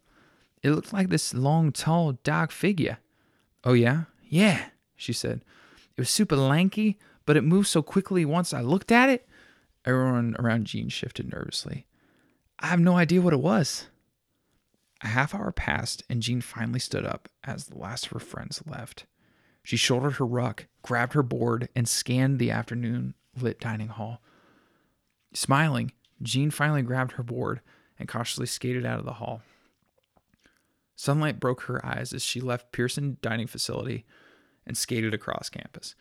It 0.62 0.71
looked 0.71 0.93
like 0.93 1.09
this 1.09 1.33
long, 1.33 1.71
tall, 1.71 2.13
dark 2.23 2.51
figure. 2.51 2.99
Oh, 3.63 3.73
yeah? 3.73 4.03
Yeah, 4.23 4.65
she 4.95 5.13
said. 5.13 5.43
It 5.95 6.01
was 6.01 6.09
super 6.09 6.36
lanky, 6.36 6.97
but 7.25 7.38
it 7.38 7.43
moved 7.43 7.67
so 7.67 7.81
quickly 7.81 8.25
once 8.25 8.53
I 8.53 8.62
looked 8.62 8.91
at 8.91 9.09
it. 9.09 9.27
Everyone 9.86 10.36
around 10.39 10.65
Jean 10.67 10.89
shifted 10.89 11.31
nervously. 11.31 11.86
I 12.59 12.67
have 12.67 12.79
no 12.79 12.95
idea 12.95 13.21
what 13.21 13.33
it 13.33 13.41
was. 13.41 13.88
A 15.01 15.07
half 15.07 15.36
hour 15.36 15.51
passed, 15.51 16.03
and 16.09 16.21
Jean 16.21 16.39
finally 16.39 16.79
stood 16.79 17.05
up 17.05 17.27
as 17.43 17.65
the 17.65 17.77
last 17.77 18.05
of 18.05 18.12
her 18.13 18.19
friends 18.19 18.63
left. 18.65 19.05
She 19.63 19.75
shouldered 19.75 20.13
her 20.13 20.25
ruck, 20.25 20.67
grabbed 20.81 21.13
her 21.13 21.23
board, 21.23 21.67
and 21.75 21.88
scanned 21.88 22.39
the 22.39 22.51
afternoon 22.51 23.13
lit 23.39 23.59
dining 23.59 23.89
hall. 23.89 24.21
Smiling, 25.33 25.91
Jean 26.21 26.51
finally 26.51 26.81
grabbed 26.81 27.13
her 27.13 27.23
board 27.23 27.62
and 27.99 28.07
cautiously 28.07 28.45
skated 28.45 28.86
out 28.86 28.99
of 28.99 29.05
the 29.05 29.13
hall. 29.13 29.41
Sunlight 30.95 31.39
broke 31.39 31.63
her 31.63 31.86
eyes 31.86 32.13
as 32.13 32.23
she 32.23 32.39
left 32.39 32.71
Pearson 32.71 33.17
Dining 33.21 33.47
Facility 33.47 34.05
and 34.65 34.77
skated 34.77 35.13
across 35.13 35.49
campus. 35.49 35.95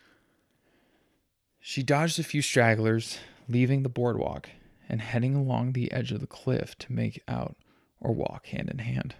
She 1.65 1.81
dodged 1.81 2.19
a 2.19 2.23
few 2.23 2.41
stragglers, 2.41 3.19
leaving 3.47 3.83
the 3.83 3.89
boardwalk 3.89 4.49
and 4.89 4.99
heading 4.99 5.33
along 5.33 5.71
the 5.71 5.93
edge 5.93 6.11
of 6.11 6.19
the 6.19 6.27
cliff 6.27 6.77
to 6.79 6.91
make 6.91 7.23
out 7.25 7.55
or 8.01 8.13
walk 8.13 8.47
hand 8.47 8.69
in 8.69 8.79
hand. 8.79 9.15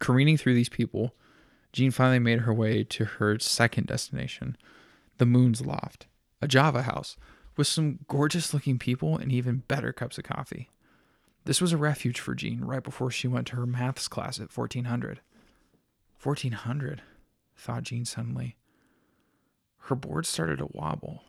Careening 0.00 0.38
through 0.38 0.54
these 0.54 0.70
people, 0.70 1.14
Jean 1.74 1.90
finally 1.90 2.20
made 2.20 2.40
her 2.40 2.54
way 2.54 2.84
to 2.84 3.04
her 3.04 3.38
second 3.38 3.86
destination, 3.86 4.56
the 5.18 5.26
Moon's 5.26 5.60
Loft, 5.60 6.06
a 6.40 6.48
Java 6.48 6.82
house 6.84 7.18
with 7.58 7.66
some 7.66 7.98
gorgeous 8.08 8.54
looking 8.54 8.78
people 8.78 9.18
and 9.18 9.30
even 9.30 9.62
better 9.68 9.92
cups 9.92 10.16
of 10.16 10.24
coffee. 10.24 10.70
This 11.44 11.60
was 11.60 11.74
a 11.74 11.76
refuge 11.76 12.18
for 12.18 12.34
Jean 12.34 12.64
right 12.64 12.82
before 12.82 13.10
she 13.10 13.28
went 13.28 13.46
to 13.48 13.56
her 13.56 13.66
maths 13.66 14.08
class 14.08 14.40
at 14.40 14.56
1400. 14.56 15.20
1400, 16.22 17.02
thought 17.58 17.82
Jean 17.82 18.06
suddenly. 18.06 18.56
Her 19.86 19.94
board 19.94 20.26
started 20.26 20.58
to 20.58 20.68
wobble. 20.72 21.22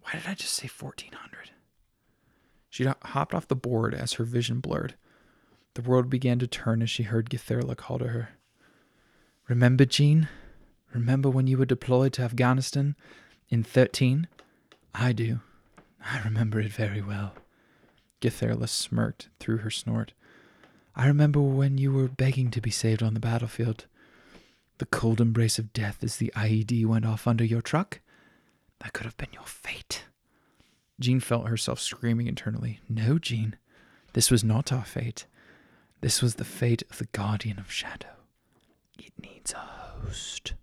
Why 0.00 0.12
did 0.12 0.26
I 0.26 0.32
just 0.32 0.54
say 0.54 0.66
1400? 0.66 1.50
She 2.70 2.84
hopped 2.84 3.34
off 3.34 3.48
the 3.48 3.54
board 3.54 3.92
as 3.92 4.14
her 4.14 4.24
vision 4.24 4.60
blurred. 4.60 4.94
The 5.74 5.82
world 5.82 6.08
began 6.08 6.38
to 6.38 6.46
turn 6.46 6.80
as 6.80 6.88
she 6.88 7.02
heard 7.02 7.28
Githerla 7.28 7.76
call 7.76 7.98
to 7.98 8.08
her. 8.08 8.30
Remember, 9.46 9.84
Jean? 9.84 10.28
Remember 10.94 11.28
when 11.28 11.46
you 11.46 11.58
were 11.58 11.66
deployed 11.66 12.14
to 12.14 12.22
Afghanistan 12.22 12.96
in 13.50 13.62
13? 13.62 14.26
I 14.94 15.12
do. 15.12 15.40
I 16.02 16.22
remember 16.22 16.60
it 16.60 16.72
very 16.72 17.02
well. 17.02 17.34
Githerla 18.22 18.70
smirked 18.70 19.28
through 19.38 19.58
her 19.58 19.70
snort. 19.70 20.14
I 20.94 21.06
remember 21.06 21.42
when 21.42 21.76
you 21.76 21.92
were 21.92 22.08
begging 22.08 22.50
to 22.52 22.62
be 22.62 22.70
saved 22.70 23.02
on 23.02 23.12
the 23.12 23.20
battlefield. 23.20 23.84
The 24.78 24.86
cold 24.86 25.20
embrace 25.20 25.58
of 25.58 25.72
death 25.72 26.02
as 26.02 26.16
the 26.16 26.32
IED 26.36 26.84
went 26.86 27.06
off 27.06 27.26
under 27.26 27.44
your 27.44 27.62
truck? 27.62 28.00
That 28.80 28.92
could 28.92 29.06
have 29.06 29.16
been 29.16 29.32
your 29.32 29.46
fate. 29.46 30.04
Jean 31.00 31.20
felt 31.20 31.48
herself 31.48 31.80
screaming 31.80 32.26
internally. 32.26 32.80
No, 32.88 33.18
Jean, 33.18 33.56
this 34.12 34.30
was 34.30 34.44
not 34.44 34.72
our 34.72 34.84
fate. 34.84 35.26
This 36.00 36.20
was 36.20 36.34
the 36.34 36.44
fate 36.44 36.82
of 36.90 36.98
the 36.98 37.06
Guardian 37.06 37.58
of 37.58 37.72
Shadow. 37.72 38.08
It 38.98 39.12
needs 39.20 39.52
a 39.52 39.58
host. 39.58 40.54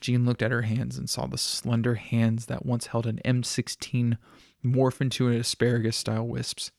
Jean 0.00 0.24
looked 0.26 0.42
at 0.42 0.50
her 0.50 0.62
hands 0.62 0.98
and 0.98 1.08
saw 1.08 1.26
the 1.26 1.38
slender 1.38 1.94
hands 1.94 2.46
that 2.46 2.66
once 2.66 2.88
held 2.88 3.06
an 3.06 3.20
M16 3.24 4.18
morph 4.64 5.00
into 5.00 5.28
an 5.28 5.34
asparagus 5.34 5.96
style 5.96 6.26
wisps. 6.26 6.70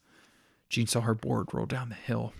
Jean 0.69 0.87
saw 0.87 1.01
her 1.01 1.15
board 1.15 1.47
roll 1.53 1.65
down 1.65 1.89
the 1.89 1.95
hill. 1.95 2.33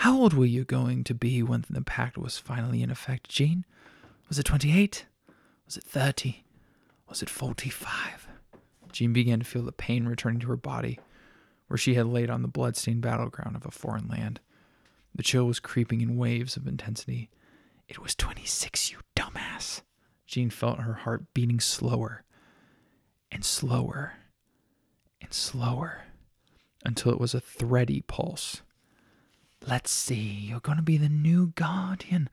How 0.00 0.16
old 0.16 0.32
were 0.32 0.46
you 0.46 0.64
going 0.64 1.04
to 1.04 1.14
be 1.14 1.42
when 1.42 1.62
the 1.68 1.82
pact 1.82 2.16
was 2.16 2.38
finally 2.38 2.82
in 2.82 2.90
effect, 2.90 3.28
Jean? 3.28 3.66
Was 4.30 4.38
it 4.38 4.44
28? 4.44 5.04
Was 5.66 5.76
it 5.76 5.84
30? 5.84 6.42
Was 7.06 7.22
it 7.22 7.28
45? 7.28 8.26
Jean 8.92 9.12
began 9.12 9.40
to 9.40 9.44
feel 9.44 9.60
the 9.62 9.72
pain 9.72 10.06
returning 10.06 10.40
to 10.40 10.46
her 10.46 10.56
body, 10.56 10.98
where 11.66 11.76
she 11.76 11.96
had 11.96 12.06
laid 12.06 12.30
on 12.30 12.40
the 12.40 12.48
bloodstained 12.48 13.02
battleground 13.02 13.56
of 13.56 13.66
a 13.66 13.70
foreign 13.70 14.08
land. 14.08 14.40
The 15.14 15.22
chill 15.22 15.44
was 15.44 15.60
creeping 15.60 16.00
in 16.00 16.16
waves 16.16 16.56
of 16.56 16.66
intensity. 16.66 17.28
It 17.86 17.98
was 17.98 18.14
26, 18.14 18.92
you 18.92 19.00
dumbass. 19.14 19.82
Jean 20.26 20.48
felt 20.48 20.80
her 20.80 20.94
heart 20.94 21.34
beating 21.34 21.60
slower 21.60 22.24
and 23.30 23.44
slower 23.44 24.14
and 25.20 25.30
slower 25.30 26.04
until 26.86 27.12
it 27.12 27.20
was 27.20 27.34
a 27.34 27.40
thready 27.40 28.00
pulse. 28.00 28.62
Let's 29.66 29.90
see, 29.90 30.14
you're 30.14 30.60
going 30.60 30.78
to 30.78 30.82
be 30.82 30.96
the 30.96 31.08
new 31.08 31.48
guardian. 31.54 32.28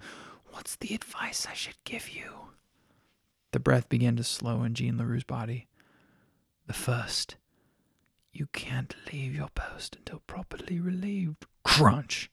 What's 0.51 0.75
the 0.75 0.95
advice 0.95 1.45
I 1.49 1.53
should 1.53 1.77
give 1.83 2.09
you? 2.09 2.31
The 3.51 3.59
breath 3.59 3.89
began 3.89 4.15
to 4.15 4.23
slow 4.23 4.63
in 4.63 4.73
Jean 4.73 4.97
LaRue's 4.97 5.23
body. 5.23 5.67
The 6.67 6.73
first, 6.73 7.35
you 8.31 8.47
can't 8.47 8.95
leave 9.11 9.35
your 9.35 9.49
post 9.49 9.95
until 9.95 10.21
properly 10.27 10.79
relieved. 10.79 11.45
Crunch! 11.63 12.31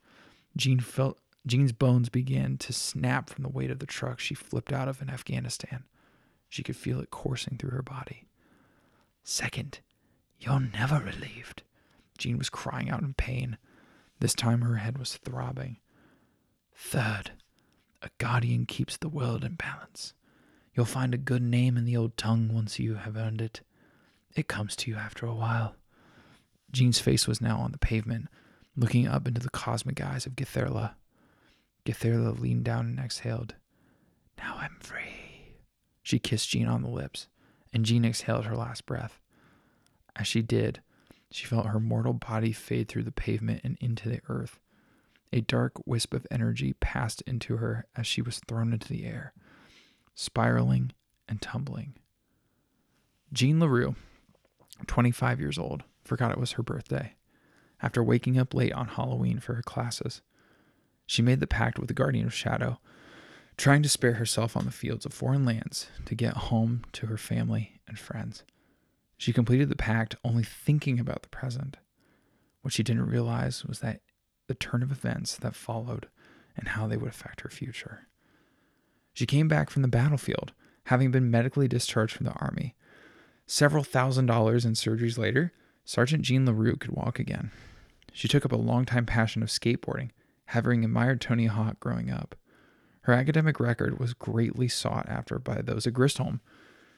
Jean 0.56 0.80
felt 0.80 1.18
Jean's 1.46 1.72
bones 1.72 2.08
began 2.08 2.56
to 2.58 2.72
snap 2.72 3.28
from 3.28 3.42
the 3.42 3.50
weight 3.50 3.70
of 3.70 3.78
the 3.78 3.86
truck 3.86 4.18
she 4.18 4.34
flipped 4.34 4.72
out 4.72 4.88
of 4.88 5.02
in 5.02 5.10
Afghanistan. 5.10 5.84
She 6.48 6.62
could 6.62 6.76
feel 6.76 7.00
it 7.00 7.10
coursing 7.10 7.58
through 7.58 7.70
her 7.70 7.82
body. 7.82 8.24
Second, 9.22 9.80
you're 10.38 10.60
never 10.60 11.00
relieved. 11.00 11.62
Jean 12.16 12.38
was 12.38 12.48
crying 12.48 12.90
out 12.90 13.02
in 13.02 13.14
pain. 13.14 13.58
This 14.24 14.32
time 14.32 14.62
her 14.62 14.76
head 14.76 14.96
was 14.96 15.18
throbbing. 15.18 15.80
Third, 16.74 17.32
a 18.00 18.08
guardian 18.16 18.64
keeps 18.64 18.96
the 18.96 19.10
world 19.10 19.44
in 19.44 19.56
balance. 19.56 20.14
You'll 20.72 20.86
find 20.86 21.12
a 21.12 21.18
good 21.18 21.42
name 21.42 21.76
in 21.76 21.84
the 21.84 21.98
old 21.98 22.16
tongue 22.16 22.48
once 22.50 22.78
you 22.78 22.94
have 22.94 23.18
earned 23.18 23.42
it. 23.42 23.60
It 24.34 24.48
comes 24.48 24.76
to 24.76 24.90
you 24.90 24.96
after 24.96 25.26
a 25.26 25.34
while. 25.34 25.76
Jean's 26.72 26.98
face 26.98 27.28
was 27.28 27.42
now 27.42 27.58
on 27.58 27.72
the 27.72 27.76
pavement, 27.76 28.28
looking 28.74 29.06
up 29.06 29.28
into 29.28 29.42
the 29.42 29.50
cosmic 29.50 30.00
eyes 30.00 30.24
of 30.24 30.36
Githerla. 30.36 30.94
Githerla 31.84 32.40
leaned 32.40 32.64
down 32.64 32.86
and 32.86 33.00
exhaled. 33.00 33.56
Now 34.38 34.56
I'm 34.58 34.78
free. 34.80 35.56
She 36.02 36.18
kissed 36.18 36.48
Jean 36.48 36.66
on 36.66 36.80
the 36.80 36.88
lips, 36.88 37.28
and 37.74 37.84
Jean 37.84 38.06
exhaled 38.06 38.46
her 38.46 38.56
last 38.56 38.86
breath. 38.86 39.20
As 40.16 40.26
she 40.26 40.40
did, 40.40 40.80
she 41.34 41.46
felt 41.46 41.66
her 41.66 41.80
mortal 41.80 42.12
body 42.12 42.52
fade 42.52 42.86
through 42.86 43.02
the 43.02 43.10
pavement 43.10 43.60
and 43.64 43.76
into 43.80 44.08
the 44.08 44.20
earth. 44.28 44.60
A 45.32 45.40
dark 45.40 45.72
wisp 45.84 46.14
of 46.14 46.28
energy 46.30 46.74
passed 46.74 47.22
into 47.22 47.56
her 47.56 47.86
as 47.96 48.06
she 48.06 48.22
was 48.22 48.40
thrown 48.46 48.72
into 48.72 48.86
the 48.86 49.04
air, 49.04 49.32
spiraling 50.14 50.92
and 51.28 51.42
tumbling. 51.42 51.94
Jean 53.32 53.58
LaRue, 53.58 53.96
25 54.86 55.40
years 55.40 55.58
old, 55.58 55.82
forgot 56.04 56.30
it 56.30 56.38
was 56.38 56.52
her 56.52 56.62
birthday. 56.62 57.14
After 57.82 58.00
waking 58.00 58.38
up 58.38 58.54
late 58.54 58.72
on 58.72 58.86
Halloween 58.86 59.40
for 59.40 59.54
her 59.54 59.62
classes, 59.62 60.22
she 61.04 61.20
made 61.20 61.40
the 61.40 61.48
pact 61.48 61.80
with 61.80 61.88
the 61.88 61.94
Guardian 61.94 62.26
of 62.26 62.32
Shadow, 62.32 62.78
trying 63.56 63.82
to 63.82 63.88
spare 63.88 64.14
herself 64.14 64.56
on 64.56 64.66
the 64.66 64.70
fields 64.70 65.04
of 65.04 65.12
foreign 65.12 65.44
lands 65.44 65.88
to 66.04 66.14
get 66.14 66.34
home 66.34 66.84
to 66.92 67.06
her 67.06 67.18
family 67.18 67.80
and 67.88 67.98
friends. 67.98 68.44
She 69.16 69.32
completed 69.32 69.68
the 69.68 69.76
pact 69.76 70.16
only 70.24 70.44
thinking 70.44 70.98
about 70.98 71.22
the 71.22 71.28
present. 71.28 71.76
What 72.62 72.72
she 72.72 72.82
didn't 72.82 73.06
realize 73.06 73.64
was 73.64 73.80
that 73.80 74.00
the 74.46 74.54
turn 74.54 74.82
of 74.82 74.90
events 74.90 75.36
that 75.36 75.54
followed 75.54 76.08
and 76.56 76.68
how 76.68 76.86
they 76.86 76.96
would 76.96 77.08
affect 77.08 77.42
her 77.42 77.50
future. 77.50 78.08
She 79.12 79.26
came 79.26 79.48
back 79.48 79.70
from 79.70 79.82
the 79.82 79.88
battlefield, 79.88 80.52
having 80.84 81.10
been 81.10 81.30
medically 81.30 81.68
discharged 81.68 82.14
from 82.14 82.26
the 82.26 82.32
army. 82.32 82.74
Several 83.46 83.84
thousand 83.84 84.26
dollars 84.26 84.64
in 84.64 84.72
surgeries 84.72 85.18
later, 85.18 85.52
Sergeant 85.84 86.22
Jean 86.22 86.46
LaRue 86.46 86.76
could 86.76 86.92
walk 86.92 87.18
again. 87.18 87.50
She 88.12 88.28
took 88.28 88.44
up 88.44 88.52
a 88.52 88.56
longtime 88.56 89.06
passion 89.06 89.42
of 89.42 89.48
skateboarding, 89.48 90.10
having 90.46 90.84
admired 90.84 91.20
Tony 91.20 91.46
Hawk 91.46 91.78
growing 91.80 92.10
up. 92.10 92.34
Her 93.02 93.12
academic 93.12 93.60
record 93.60 93.98
was 93.98 94.14
greatly 94.14 94.68
sought 94.68 95.08
after 95.08 95.38
by 95.38 95.60
those 95.60 95.86
at 95.86 95.92
Gristholm, 95.92 96.40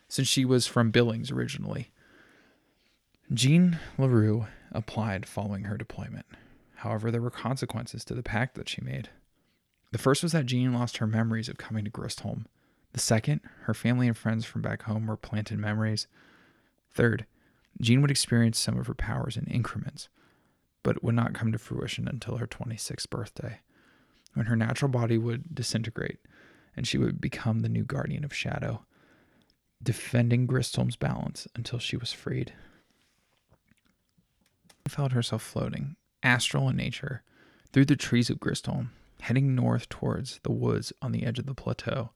since 0.08 0.28
she 0.28 0.44
was 0.44 0.66
from 0.66 0.92
Billings 0.92 1.32
originally. 1.32 1.90
Jean 3.32 3.78
LaRue 3.98 4.46
applied 4.70 5.26
following 5.26 5.64
her 5.64 5.76
deployment. 5.76 6.26
However, 6.76 7.10
there 7.10 7.22
were 7.22 7.30
consequences 7.30 8.04
to 8.04 8.14
the 8.14 8.22
pact 8.22 8.54
that 8.54 8.68
she 8.68 8.80
made. 8.80 9.08
The 9.90 9.98
first 9.98 10.22
was 10.22 10.32
that 10.32 10.46
Jean 10.46 10.72
lost 10.72 10.98
her 10.98 11.06
memories 11.06 11.48
of 11.48 11.58
coming 11.58 11.84
to 11.84 11.90
Gristholm. 11.90 12.44
The 12.92 13.00
second, 13.00 13.40
her 13.62 13.74
family 13.74 14.06
and 14.06 14.16
friends 14.16 14.44
from 14.44 14.62
back 14.62 14.82
home 14.82 15.06
were 15.06 15.16
planted 15.16 15.58
memories. 15.58 16.06
Third, 16.92 17.26
Jean 17.80 18.00
would 18.00 18.10
experience 18.10 18.58
some 18.58 18.78
of 18.78 18.86
her 18.86 18.94
powers 18.94 19.36
in 19.36 19.46
increments, 19.46 20.08
but 20.84 21.02
would 21.02 21.14
not 21.14 21.34
come 21.34 21.50
to 21.50 21.58
fruition 21.58 22.06
until 22.06 22.36
her 22.36 22.46
26th 22.46 23.10
birthday, 23.10 23.60
when 24.34 24.46
her 24.46 24.56
natural 24.56 24.90
body 24.90 25.18
would 25.18 25.52
disintegrate 25.54 26.18
and 26.76 26.86
she 26.86 26.98
would 26.98 27.20
become 27.20 27.60
the 27.60 27.68
new 27.68 27.84
guardian 27.84 28.24
of 28.24 28.34
shadow, 28.34 28.84
defending 29.82 30.46
Gristholm's 30.46 30.96
balance 30.96 31.48
until 31.56 31.78
she 31.78 31.96
was 31.96 32.12
freed 32.12 32.52
felt 34.90 35.12
herself 35.12 35.42
floating, 35.42 35.96
astral 36.22 36.68
in 36.68 36.76
nature, 36.76 37.22
through 37.72 37.86
the 37.86 37.96
trees 37.96 38.30
of 38.30 38.40
Gristholm, 38.40 38.90
heading 39.20 39.54
north 39.54 39.88
towards 39.88 40.40
the 40.42 40.52
woods 40.52 40.92
on 41.02 41.12
the 41.12 41.24
edge 41.24 41.38
of 41.38 41.46
the 41.46 41.54
plateau. 41.54 42.10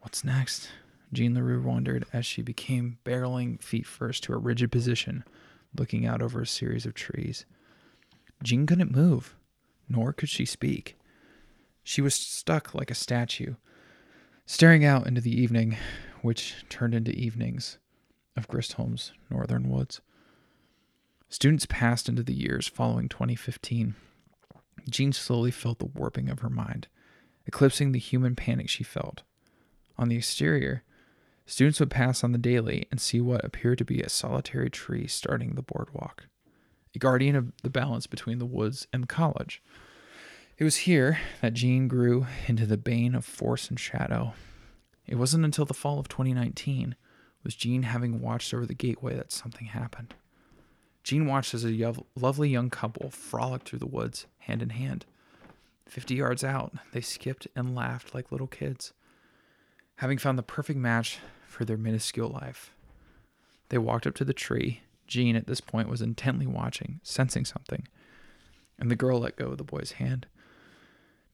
What's 0.00 0.24
next? 0.24 0.70
Jean 1.12 1.34
LaRue 1.34 1.62
wondered 1.62 2.06
as 2.12 2.24
she 2.24 2.42
became 2.42 2.98
barreling 3.04 3.62
feet 3.62 3.86
first 3.86 4.22
to 4.24 4.32
a 4.32 4.38
rigid 4.38 4.70
position, 4.70 5.24
looking 5.76 6.06
out 6.06 6.22
over 6.22 6.40
a 6.40 6.46
series 6.46 6.86
of 6.86 6.94
trees. 6.94 7.44
Jean 8.42 8.66
couldn't 8.66 8.94
move, 8.94 9.34
nor 9.88 10.12
could 10.12 10.28
she 10.28 10.44
speak. 10.44 10.96
She 11.82 12.00
was 12.00 12.14
stuck 12.14 12.74
like 12.74 12.90
a 12.90 12.94
statue, 12.94 13.54
staring 14.46 14.84
out 14.84 15.06
into 15.06 15.20
the 15.20 15.38
evening, 15.38 15.76
which 16.22 16.64
turned 16.68 16.94
into 16.94 17.12
evenings, 17.12 17.78
of 18.36 18.48
Gristholm's 18.48 19.12
northern 19.30 19.68
woods. 19.68 20.00
Students 21.32 21.64
passed 21.64 22.08
into 22.08 22.24
the 22.24 22.34
years 22.34 22.66
following 22.66 23.08
2015. 23.08 23.94
Jean 24.90 25.12
slowly 25.12 25.52
felt 25.52 25.78
the 25.78 25.84
warping 25.86 26.28
of 26.28 26.40
her 26.40 26.50
mind, 26.50 26.88
eclipsing 27.46 27.92
the 27.92 28.00
human 28.00 28.34
panic 28.34 28.68
she 28.68 28.82
felt. 28.82 29.22
On 29.96 30.08
the 30.08 30.16
exterior, 30.16 30.82
students 31.46 31.78
would 31.78 31.88
pass 31.90 32.24
on 32.24 32.32
the 32.32 32.38
daily 32.38 32.88
and 32.90 33.00
see 33.00 33.20
what 33.20 33.44
appeared 33.44 33.78
to 33.78 33.84
be 33.84 34.00
a 34.00 34.08
solitary 34.08 34.68
tree 34.68 35.06
starting 35.06 35.54
the 35.54 35.62
boardwalk, 35.62 36.26
a 36.96 36.98
guardian 36.98 37.36
of 37.36 37.52
the 37.62 37.70
balance 37.70 38.08
between 38.08 38.40
the 38.40 38.44
woods 38.44 38.88
and 38.92 39.04
the 39.04 39.06
college. 39.06 39.62
It 40.58 40.64
was 40.64 40.78
here 40.78 41.20
that 41.42 41.54
Jean 41.54 41.86
grew 41.86 42.26
into 42.48 42.66
the 42.66 42.76
bane 42.76 43.14
of 43.14 43.24
force 43.24 43.68
and 43.68 43.78
shadow. 43.78 44.34
It 45.06 45.14
wasn't 45.14 45.44
until 45.44 45.64
the 45.64 45.74
fall 45.74 46.00
of 46.00 46.08
2019, 46.08 46.96
with 47.44 47.56
Jean 47.56 47.84
having 47.84 48.20
watched 48.20 48.52
over 48.52 48.66
the 48.66 48.74
gateway, 48.74 49.14
that 49.14 49.30
something 49.30 49.68
happened. 49.68 50.14
Jean 51.10 51.26
watched 51.26 51.54
as 51.54 51.64
a 51.64 51.72
yo- 51.72 52.06
lovely 52.14 52.48
young 52.48 52.70
couple 52.70 53.10
frolicked 53.10 53.68
through 53.68 53.80
the 53.80 53.84
woods, 53.84 54.26
hand 54.38 54.62
in 54.62 54.70
hand. 54.70 55.06
Fifty 55.84 56.14
yards 56.14 56.44
out, 56.44 56.72
they 56.92 57.00
skipped 57.00 57.48
and 57.56 57.74
laughed 57.74 58.14
like 58.14 58.30
little 58.30 58.46
kids, 58.46 58.92
having 59.96 60.18
found 60.18 60.38
the 60.38 60.44
perfect 60.44 60.78
match 60.78 61.18
for 61.48 61.64
their 61.64 61.76
minuscule 61.76 62.28
life. 62.28 62.72
They 63.70 63.78
walked 63.78 64.06
up 64.06 64.14
to 64.14 64.24
the 64.24 64.32
tree. 64.32 64.82
Jean, 65.08 65.34
at 65.34 65.48
this 65.48 65.60
point, 65.60 65.88
was 65.88 66.00
intently 66.00 66.46
watching, 66.46 67.00
sensing 67.02 67.44
something, 67.44 67.88
and 68.78 68.88
the 68.88 68.94
girl 68.94 69.18
let 69.18 69.34
go 69.34 69.46
of 69.46 69.58
the 69.58 69.64
boy's 69.64 69.90
hand. 69.98 70.28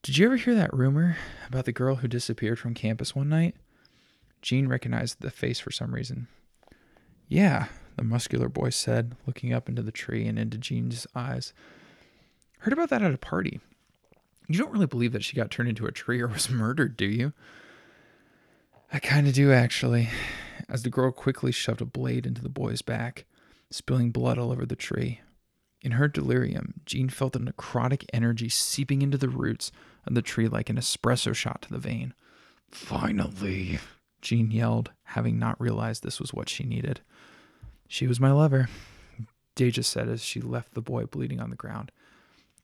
Did 0.03 0.17
you 0.17 0.25
ever 0.25 0.37
hear 0.37 0.55
that 0.55 0.73
rumor 0.73 1.19
about 1.51 1.67
the 1.67 1.73
girl 1.73 1.97
who 1.97 2.09
disappeared 2.09 2.59
from 2.59 2.73
campus 2.73 3.15
one 3.15 3.29
night? 3.29 3.57
Jean 4.41 4.69
recognized 4.69 5.21
the 5.21 5.31
face 5.31 5.61
for 5.61 5.71
some 5.71 5.95
reason. 5.95 6.29
Yeah, 7.29 7.67
the 7.97 8.05
muscular 8.05 8.49
boy 8.49 8.71
said, 8.71 9.17
looking 9.27 9.53
up 9.53 9.69
into 9.69 9.83
the 9.83 9.93
tree 9.93 10.27
and 10.27 10.39
into 10.39 10.59
Jean's 10.59 11.07
eyes. 11.15 11.53
Heard 12.59 12.73
about 12.73 12.91
that 12.91 13.03
at 13.03 13.15
a 13.15 13.19
party. 13.19 13.61
You 14.49 14.59
don't 14.59 14.73
really 14.73 14.87
believe 14.87 15.13
that 15.13 15.25
she 15.25 15.37
got 15.37 15.51
turned 15.51 15.69
into 15.69 15.87
a 15.87 15.93
tree 15.93 16.21
or 16.21 16.29
was 16.29 16.51
murdered, 16.51 16.97
do 16.97 17.07
you? 17.07 17.33
I 18.93 18.99
kind 18.99 19.27
of 19.27 19.35
do, 19.35 19.53
actually, 19.53 20.09
as 20.69 20.83
the 20.83 20.91
girl 20.91 21.11
quickly 21.11 21.53
shoved 21.53 21.81
a 21.81 21.87
blade 21.87 22.27
into 22.27 22.43
the 22.43 22.49
boy's 22.49 22.83
back, 22.83 23.25
spilling 23.71 24.11
blood 24.11 24.39
all 24.39 24.53
over 24.53 24.65
the 24.65 24.77
tree. 24.77 25.21
In 25.83 25.93
her 25.93 26.09
delirium, 26.09 26.75
Jean 26.85 27.09
felt 27.09 27.33
the 27.33 27.39
necrotic 27.39 28.05
energy 28.13 28.49
seeping 28.49 29.03
into 29.03 29.19
the 29.19 29.29
roots 29.29 29.71
of 30.07 30.15
the 30.15 30.23
tree 30.23 30.49
like 30.49 30.71
an 30.71 30.77
espresso 30.77 31.35
shot 31.35 31.63
to 31.63 31.71
the 31.71 31.79
vein. 31.79 32.15
Finally, 32.71 33.79
Jean 34.21 34.51
yelled, 34.51 34.91
having 35.05 35.39
not 35.39 35.61
realized 35.61 36.03
this 36.03 36.21
was 36.21 36.33
what 36.33 36.49
she 36.49 36.65
needed. 36.65 37.01
She 37.88 38.07
was 38.07 38.20
my 38.20 38.33
lover, 38.33 38.68
Deja 39.55 39.83
said 39.83 40.09
as 40.09 40.22
she 40.22 40.40
left 40.40 40.75
the 40.75 40.83
boy 40.83 41.07
bleeding 41.07 41.40
on 41.40 41.51
the 41.51 41.57
ground, 41.57 41.92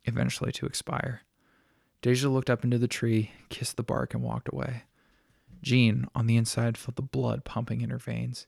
eventually 0.05 0.53
to 0.53 0.67
expire. 0.67 1.23
Deja 2.03 2.29
looked 2.29 2.51
up 2.51 2.65
into 2.65 2.79
the 2.79 2.89
tree, 2.89 3.31
kissed 3.49 3.77
the 3.77 3.83
bark, 3.83 4.15
and 4.15 4.23
walked 4.23 4.53
away. 4.53 4.83
Jean, 5.63 6.09
on 6.15 6.27
the 6.27 6.37
inside, 6.37 6.77
felt 6.77 6.97
the 6.97 7.03
blood 7.03 7.45
pumping 7.45 7.81
in 7.81 7.91
her 7.91 7.99
veins. 7.99 8.47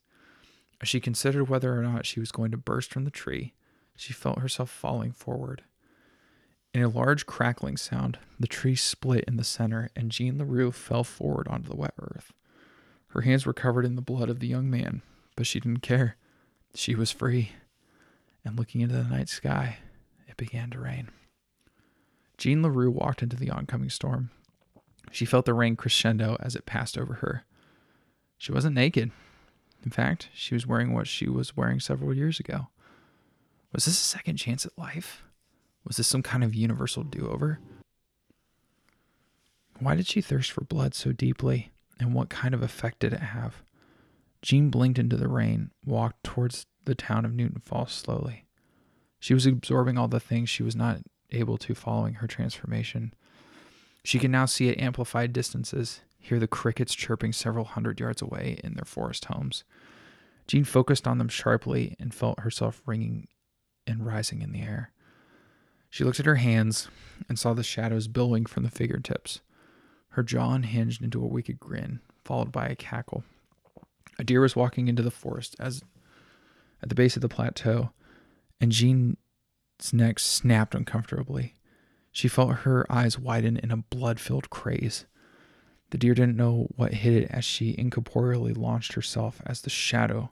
As 0.80 0.88
she 0.88 1.00
considered 1.00 1.48
whether 1.48 1.78
or 1.78 1.82
not 1.82 2.06
she 2.06 2.18
was 2.18 2.32
going 2.32 2.50
to 2.50 2.56
burst 2.56 2.92
from 2.92 3.04
the 3.04 3.10
tree, 3.10 3.54
she 3.96 4.12
felt 4.12 4.40
herself 4.40 4.68
falling 4.68 5.12
forward. 5.12 5.62
In 6.74 6.82
a 6.82 6.88
large 6.88 7.24
crackling 7.24 7.76
sound, 7.76 8.18
the 8.40 8.48
tree 8.48 8.74
split 8.74 9.24
in 9.28 9.36
the 9.36 9.44
center, 9.44 9.88
and 9.94 10.10
Jean 10.10 10.38
LaRue 10.38 10.72
fell 10.72 11.04
forward 11.04 11.46
onto 11.46 11.68
the 11.68 11.76
wet 11.76 11.94
earth. 12.00 12.32
Her 13.10 13.20
hands 13.20 13.46
were 13.46 13.52
covered 13.52 13.84
in 13.84 13.94
the 13.94 14.02
blood 14.02 14.28
of 14.28 14.40
the 14.40 14.48
young 14.48 14.68
man, 14.68 15.02
but 15.36 15.46
she 15.46 15.60
didn't 15.60 15.82
care. 15.82 16.16
She 16.74 16.94
was 16.94 17.10
free. 17.10 17.52
And 18.44 18.58
looking 18.58 18.80
into 18.82 18.96
the 18.96 19.04
night 19.04 19.28
sky, 19.28 19.78
it 20.28 20.36
began 20.36 20.70
to 20.70 20.78
rain. 20.78 21.08
Jean 22.36 22.62
LaRue 22.62 22.90
walked 22.90 23.22
into 23.22 23.36
the 23.36 23.50
oncoming 23.50 23.90
storm. 23.90 24.30
She 25.10 25.24
felt 25.24 25.46
the 25.46 25.54
rain 25.54 25.76
crescendo 25.76 26.36
as 26.40 26.54
it 26.56 26.66
passed 26.66 26.98
over 26.98 27.14
her. 27.14 27.44
She 28.36 28.52
wasn't 28.52 28.74
naked. 28.74 29.12
In 29.84 29.90
fact, 29.90 30.28
she 30.34 30.54
was 30.54 30.66
wearing 30.66 30.92
what 30.92 31.06
she 31.06 31.28
was 31.28 31.56
wearing 31.56 31.78
several 31.78 32.12
years 32.12 32.40
ago. 32.40 32.68
Was 33.72 33.84
this 33.84 34.00
a 34.00 34.04
second 34.04 34.36
chance 34.36 34.66
at 34.66 34.76
life? 34.76 35.22
Was 35.86 35.96
this 35.96 36.06
some 36.06 36.22
kind 36.22 36.42
of 36.42 36.54
universal 36.54 37.04
do 37.04 37.28
over? 37.28 37.60
Why 39.78 39.94
did 39.94 40.06
she 40.06 40.20
thirst 40.20 40.52
for 40.52 40.64
blood 40.64 40.94
so 40.94 41.12
deeply, 41.12 41.72
and 42.00 42.14
what 42.14 42.28
kind 42.28 42.54
of 42.54 42.62
effect 42.62 43.00
did 43.00 43.12
it 43.12 43.20
have? 43.20 43.62
Jean 44.44 44.68
blinked 44.68 44.98
into 44.98 45.16
the 45.16 45.26
rain, 45.26 45.70
walked 45.86 46.22
towards 46.22 46.66
the 46.84 46.94
town 46.94 47.24
of 47.24 47.32
Newton 47.32 47.62
Falls 47.64 47.92
slowly. 47.92 48.44
She 49.18 49.32
was 49.32 49.46
absorbing 49.46 49.96
all 49.96 50.06
the 50.06 50.20
things 50.20 50.50
she 50.50 50.62
was 50.62 50.76
not 50.76 50.98
able 51.32 51.56
to 51.56 51.74
following 51.74 52.14
her 52.14 52.26
transformation. 52.26 53.14
She 54.04 54.18
could 54.18 54.30
now 54.30 54.44
see 54.44 54.68
at 54.68 54.78
amplified 54.78 55.32
distances, 55.32 56.02
hear 56.18 56.38
the 56.38 56.46
crickets 56.46 56.94
chirping 56.94 57.32
several 57.32 57.64
hundred 57.64 57.98
yards 57.98 58.20
away 58.20 58.60
in 58.62 58.74
their 58.74 58.84
forest 58.84 59.24
homes. 59.24 59.64
Jean 60.46 60.64
focused 60.64 61.08
on 61.08 61.16
them 61.16 61.28
sharply 61.28 61.96
and 61.98 62.12
felt 62.14 62.40
herself 62.40 62.82
ringing 62.84 63.28
and 63.86 64.04
rising 64.04 64.42
in 64.42 64.52
the 64.52 64.60
air. 64.60 64.92
She 65.88 66.04
looked 66.04 66.20
at 66.20 66.26
her 66.26 66.36
hands 66.36 66.88
and 67.30 67.38
saw 67.38 67.54
the 67.54 67.62
shadows 67.62 68.08
billowing 68.08 68.44
from 68.44 68.62
the 68.62 68.70
fingertips. 68.70 69.40
Her 70.10 70.22
jaw 70.22 70.52
unhinged 70.52 71.02
into 71.02 71.24
a 71.24 71.28
wicked 71.28 71.58
grin, 71.58 72.00
followed 72.26 72.52
by 72.52 72.66
a 72.66 72.76
cackle. 72.76 73.24
A 74.18 74.24
deer 74.24 74.40
was 74.40 74.56
walking 74.56 74.88
into 74.88 75.02
the 75.02 75.10
forest 75.10 75.56
as 75.58 75.82
at 76.82 76.88
the 76.88 76.94
base 76.94 77.16
of 77.16 77.22
the 77.22 77.28
plateau, 77.28 77.90
and 78.60 78.70
Jean's 78.70 79.16
neck 79.92 80.18
snapped 80.18 80.74
uncomfortably. 80.74 81.54
She 82.12 82.28
felt 82.28 82.58
her 82.58 82.90
eyes 82.90 83.18
widen 83.18 83.56
in 83.56 83.70
a 83.70 83.78
blood 83.78 84.20
filled 84.20 84.50
craze. 84.50 85.06
The 85.90 85.98
deer 85.98 86.14
didn't 86.14 86.36
know 86.36 86.68
what 86.76 86.94
hit 86.94 87.14
it 87.14 87.30
as 87.30 87.44
she 87.44 87.74
incorporeally 87.74 88.56
launched 88.56 88.92
herself 88.92 89.40
as 89.46 89.62
the 89.62 89.70
shadow 89.70 90.30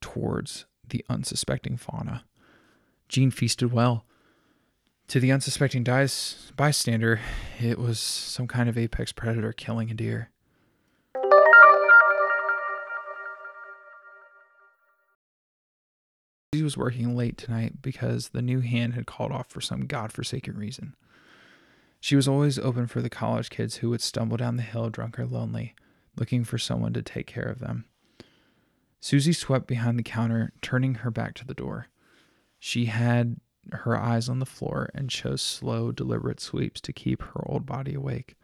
towards 0.00 0.66
the 0.88 1.04
unsuspecting 1.08 1.76
fauna. 1.76 2.24
Jean 3.08 3.30
feasted 3.30 3.72
well. 3.72 4.04
To 5.08 5.20
the 5.20 5.30
unsuspecting 5.30 5.84
bystander, 6.56 7.20
it 7.60 7.78
was 7.78 8.00
some 8.00 8.48
kind 8.48 8.68
of 8.68 8.76
apex 8.76 9.12
predator 9.12 9.52
killing 9.52 9.90
a 9.90 9.94
deer. 9.94 10.30
Was 16.66 16.76
working 16.76 17.16
late 17.16 17.38
tonight 17.38 17.80
because 17.80 18.30
the 18.30 18.42
new 18.42 18.58
hand 18.58 18.94
had 18.94 19.06
called 19.06 19.30
off 19.30 19.48
for 19.48 19.60
some 19.60 19.86
godforsaken 19.86 20.58
reason. 20.58 20.96
She 22.00 22.16
was 22.16 22.26
always 22.26 22.58
open 22.58 22.88
for 22.88 23.00
the 23.00 23.08
college 23.08 23.50
kids 23.50 23.76
who 23.76 23.90
would 23.90 24.00
stumble 24.00 24.36
down 24.36 24.56
the 24.56 24.62
hill 24.64 24.90
drunk 24.90 25.16
or 25.16 25.26
lonely, 25.26 25.76
looking 26.16 26.42
for 26.42 26.58
someone 26.58 26.92
to 26.94 27.02
take 27.02 27.28
care 27.28 27.44
of 27.44 27.60
them. 27.60 27.84
Susie 28.98 29.32
swept 29.32 29.68
behind 29.68 29.96
the 29.96 30.02
counter, 30.02 30.52
turning 30.60 30.96
her 30.96 31.10
back 31.12 31.34
to 31.34 31.46
the 31.46 31.54
door. 31.54 31.86
She 32.58 32.86
had 32.86 33.36
her 33.70 33.96
eyes 33.96 34.28
on 34.28 34.40
the 34.40 34.44
floor 34.44 34.90
and 34.92 35.08
chose 35.08 35.42
slow, 35.42 35.92
deliberate 35.92 36.40
sweeps 36.40 36.80
to 36.80 36.92
keep 36.92 37.22
her 37.22 37.48
old 37.48 37.64
body 37.64 37.94
awake. 37.94 38.34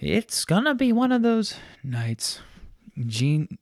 It's 0.00 0.44
gonna 0.44 0.74
be 0.74 0.92
one 0.92 1.12
of 1.12 1.22
those 1.22 1.54
nights. 1.84 2.40
Jean 3.06 3.56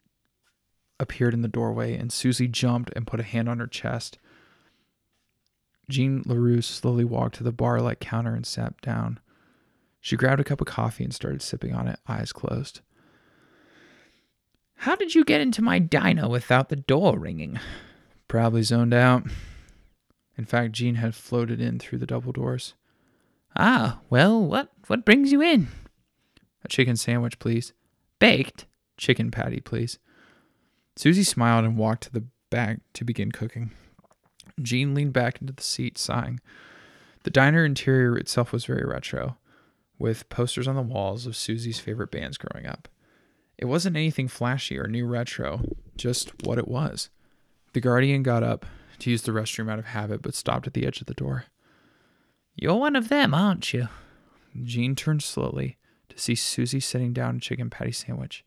appeared 1.01 1.35
in 1.35 1.43
the 1.43 1.49
doorway, 1.49 1.97
and 1.97 2.13
Susie 2.13 2.49
jumped 2.49 2.91
and 2.95 3.07
put 3.07 3.21
a 3.21 3.25
hand 3.25 3.49
on 3.49 3.59
her 3.59 3.67
chest. 3.67 4.19
Jean 5.89 6.23
LaRue 6.27 6.61
slowly 6.61 7.05
walked 7.05 7.37
to 7.37 7.45
the 7.45 7.53
bar 7.53 7.81
like 7.81 8.01
counter 8.01 8.35
and 8.35 8.47
sat 8.47 8.81
down. 8.81 9.21
She 10.01 10.17
grabbed 10.17 10.41
a 10.41 10.45
cup 10.45 10.61
of 10.61 10.67
coffee 10.67 11.05
and 11.05 11.15
started 11.15 11.43
sipping 11.43 11.75
on 11.75 11.89
it, 11.89 11.99
eyes 12.07 12.33
closed. 12.33 12.81
How 14.77 14.95
did 14.95 15.15
you 15.15 15.25
get 15.25 15.41
into 15.41 15.63
my 15.63 15.79
dino 15.79 16.29
without 16.29 16.69
the 16.69 16.77
door 16.77 17.19
ringing? 17.19 17.59
Probably 18.29 18.63
zoned 18.63 18.95
out. 18.95 19.25
In 20.37 20.45
fact, 20.45 20.73
Jean 20.73 20.97
had 20.97 21.17
floated 21.17 21.61
in 21.61 21.79
through 21.79 21.99
the 21.99 22.07
double 22.07 22.31
doors. 22.33 22.75
Ah, 23.57 24.01
well, 24.09 24.41
what 24.41 24.71
what 24.87 25.05
brings 25.05 25.33
you 25.33 25.43
in? 25.43 25.69
A 26.65 26.69
chicken 26.69 26.97
sandwich, 26.97 27.39
please. 27.39 27.73
Baked. 28.21 28.67
Chicken 28.97 29.31
patty, 29.31 29.61
please. 29.61 29.99
Susie 30.99 31.23
smiled 31.23 31.65
and 31.65 31.77
walked 31.77 32.03
to 32.03 32.13
the 32.13 32.25
back 32.51 32.81
to 32.93 33.05
begin 33.05 33.31
cooking. 33.31 33.71
Jean 34.61 34.97
leaned 34.97 35.13
back 35.13 35.41
into 35.41 35.53
the 35.53 35.63
seat, 35.63 35.97
sighing. 35.97 36.41
The 37.23 37.31
diner 37.31 37.65
interior 37.65 38.19
itself 38.19 38.51
was 38.51 38.65
very 38.65 38.85
retro, 38.85 39.37
with 39.97 40.29
posters 40.29 40.67
on 40.67 40.75
the 40.75 40.83
walls 40.83 41.25
of 41.25 41.37
Susie's 41.37 41.79
favorite 41.79 42.11
bands 42.11 42.37
growing 42.37 42.67
up. 42.67 42.89
It 43.57 43.67
wasn't 43.67 43.95
anything 43.95 44.27
flashy 44.27 44.77
or 44.77 44.89
new 44.89 45.07
retro, 45.07 45.63
just 45.97 46.33
what 46.43 46.59
it 46.59 46.67
was. 46.67 47.11
The 47.75 47.81
guardian 47.81 48.25
got 48.25 48.43
up 48.43 48.67
to 48.99 49.11
use 49.11 49.23
the 49.23 49.31
restroom 49.31 49.71
out 49.71 49.79
of 49.79 49.85
habit, 49.85 50.21
but 50.21 50.35
stopped 50.35 50.67
at 50.67 50.75
the 50.75 50.85
edge 50.85 51.01
of 51.01 51.07
the 51.07 51.15
door. 51.15 51.45
You're 52.57 52.75
one 52.75 52.97
of 52.97 53.09
them, 53.09 53.35
aren't 53.35 53.73
you? 53.73 53.87
Jean 54.65 54.97
turned 54.97 55.23
slowly 55.23 55.79
to 56.09 56.19
see 56.19 56.35
Susie 56.35 56.81
sitting 56.81 57.13
down 57.13 57.37
a 57.37 57.41
chicken 57.41 57.71
patty 57.71 57.93
sandwich, 57.93 58.45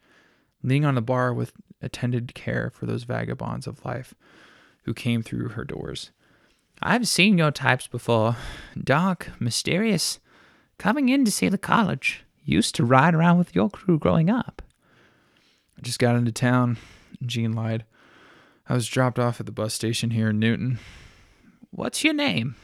leaning 0.64 0.86
on 0.86 0.96
the 0.96 1.02
bar 1.02 1.34
with 1.34 1.54
attended 1.82 2.34
care 2.34 2.70
for 2.70 2.86
those 2.86 3.04
vagabonds 3.04 3.68
of 3.68 3.84
life 3.86 4.14
who 4.84 4.94
came 4.94 5.22
through 5.22 5.50
her 5.50 5.64
doors. 5.64 6.12
I've 6.82 7.08
seen 7.08 7.38
your 7.38 7.52
types 7.52 7.88
before. 7.88 8.38
Dark, 8.82 9.32
mysterious, 9.40 10.20
coming 10.78 11.10
in 11.10 11.26
to 11.26 11.32
see 11.32 11.50
the 11.50 11.58
college. 11.58 12.24
Used 12.44 12.74
to 12.76 12.86
ride 12.86 13.14
around 13.14 13.38
with 13.38 13.54
your 13.54 13.70
crew 13.70 14.00
growing 14.00 14.30
up. 14.30 14.64
I 15.78 15.82
just 15.82 16.00
got 16.00 16.16
into 16.16 16.32
town, 16.32 16.78
Jean 17.24 17.54
lied. 17.54 17.86
I 18.68 18.74
was 18.74 18.88
dropped 18.88 19.20
off 19.20 19.40
at 19.40 19.46
the 19.46 19.52
bus 19.52 19.74
station 19.74 20.12
here 20.12 20.30
in 20.30 20.40
Newton. 20.40 20.80
What's 21.70 22.04
your 22.04 22.14
name? 22.14 22.56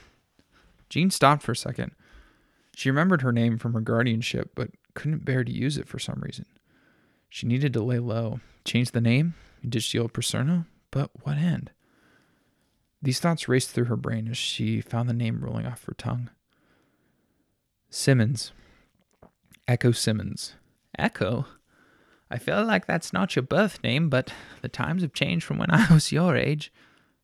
Jean 0.89 1.12
stopped 1.12 1.43
for 1.43 1.51
a 1.51 1.55
second. 1.55 1.91
She 2.75 2.89
remembered 2.89 3.21
her 3.21 3.31
name 3.31 3.57
from 3.57 3.73
her 3.73 3.81
guardianship, 3.81 4.51
but 4.55 4.71
couldn't 4.93 5.25
bear 5.25 5.43
to 5.43 5.51
use 5.51 5.77
it 5.77 5.88
for 5.88 5.99
some 5.99 6.19
reason. 6.21 6.45
She 7.29 7.47
needed 7.47 7.73
to 7.73 7.83
lay 7.83 7.99
low. 7.99 8.39
Change 8.65 8.91
the 8.91 9.01
name? 9.01 9.35
Ditch 9.67 9.91
the 9.91 9.99
old 9.99 10.13
persona? 10.13 10.67
But 10.91 11.11
what 11.23 11.37
end? 11.37 11.71
These 13.01 13.19
thoughts 13.19 13.47
raced 13.47 13.71
through 13.71 13.85
her 13.85 13.95
brain 13.95 14.27
as 14.27 14.37
she 14.37 14.81
found 14.81 15.07
the 15.07 15.13
name 15.13 15.43
rolling 15.43 15.65
off 15.65 15.85
her 15.85 15.93
tongue. 15.93 16.29
Simmons. 17.89 18.51
Echo 19.67 19.91
Simmons. 19.91 20.55
Echo? 20.97 21.45
I 22.29 22.37
feel 22.37 22.65
like 22.65 22.85
that's 22.85 23.13
not 23.13 23.35
your 23.35 23.43
birth 23.43 23.81
name, 23.83 24.09
but 24.09 24.33
the 24.61 24.69
times 24.69 25.01
have 25.01 25.13
changed 25.13 25.45
from 25.45 25.57
when 25.57 25.71
I 25.71 25.87
was 25.93 26.11
your 26.11 26.35
age. 26.35 26.71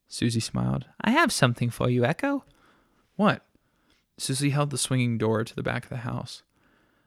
Susie 0.08 0.40
smiled. 0.40 0.86
I 1.00 1.10
have 1.10 1.32
something 1.32 1.70
for 1.70 1.90
you, 1.90 2.04
Echo. 2.04 2.44
What? 3.16 3.44
Susie 4.16 4.50
held 4.50 4.70
the 4.70 4.78
swinging 4.78 5.18
door 5.18 5.44
to 5.44 5.54
the 5.54 5.62
back 5.62 5.84
of 5.84 5.90
the 5.90 5.98
house. 5.98 6.42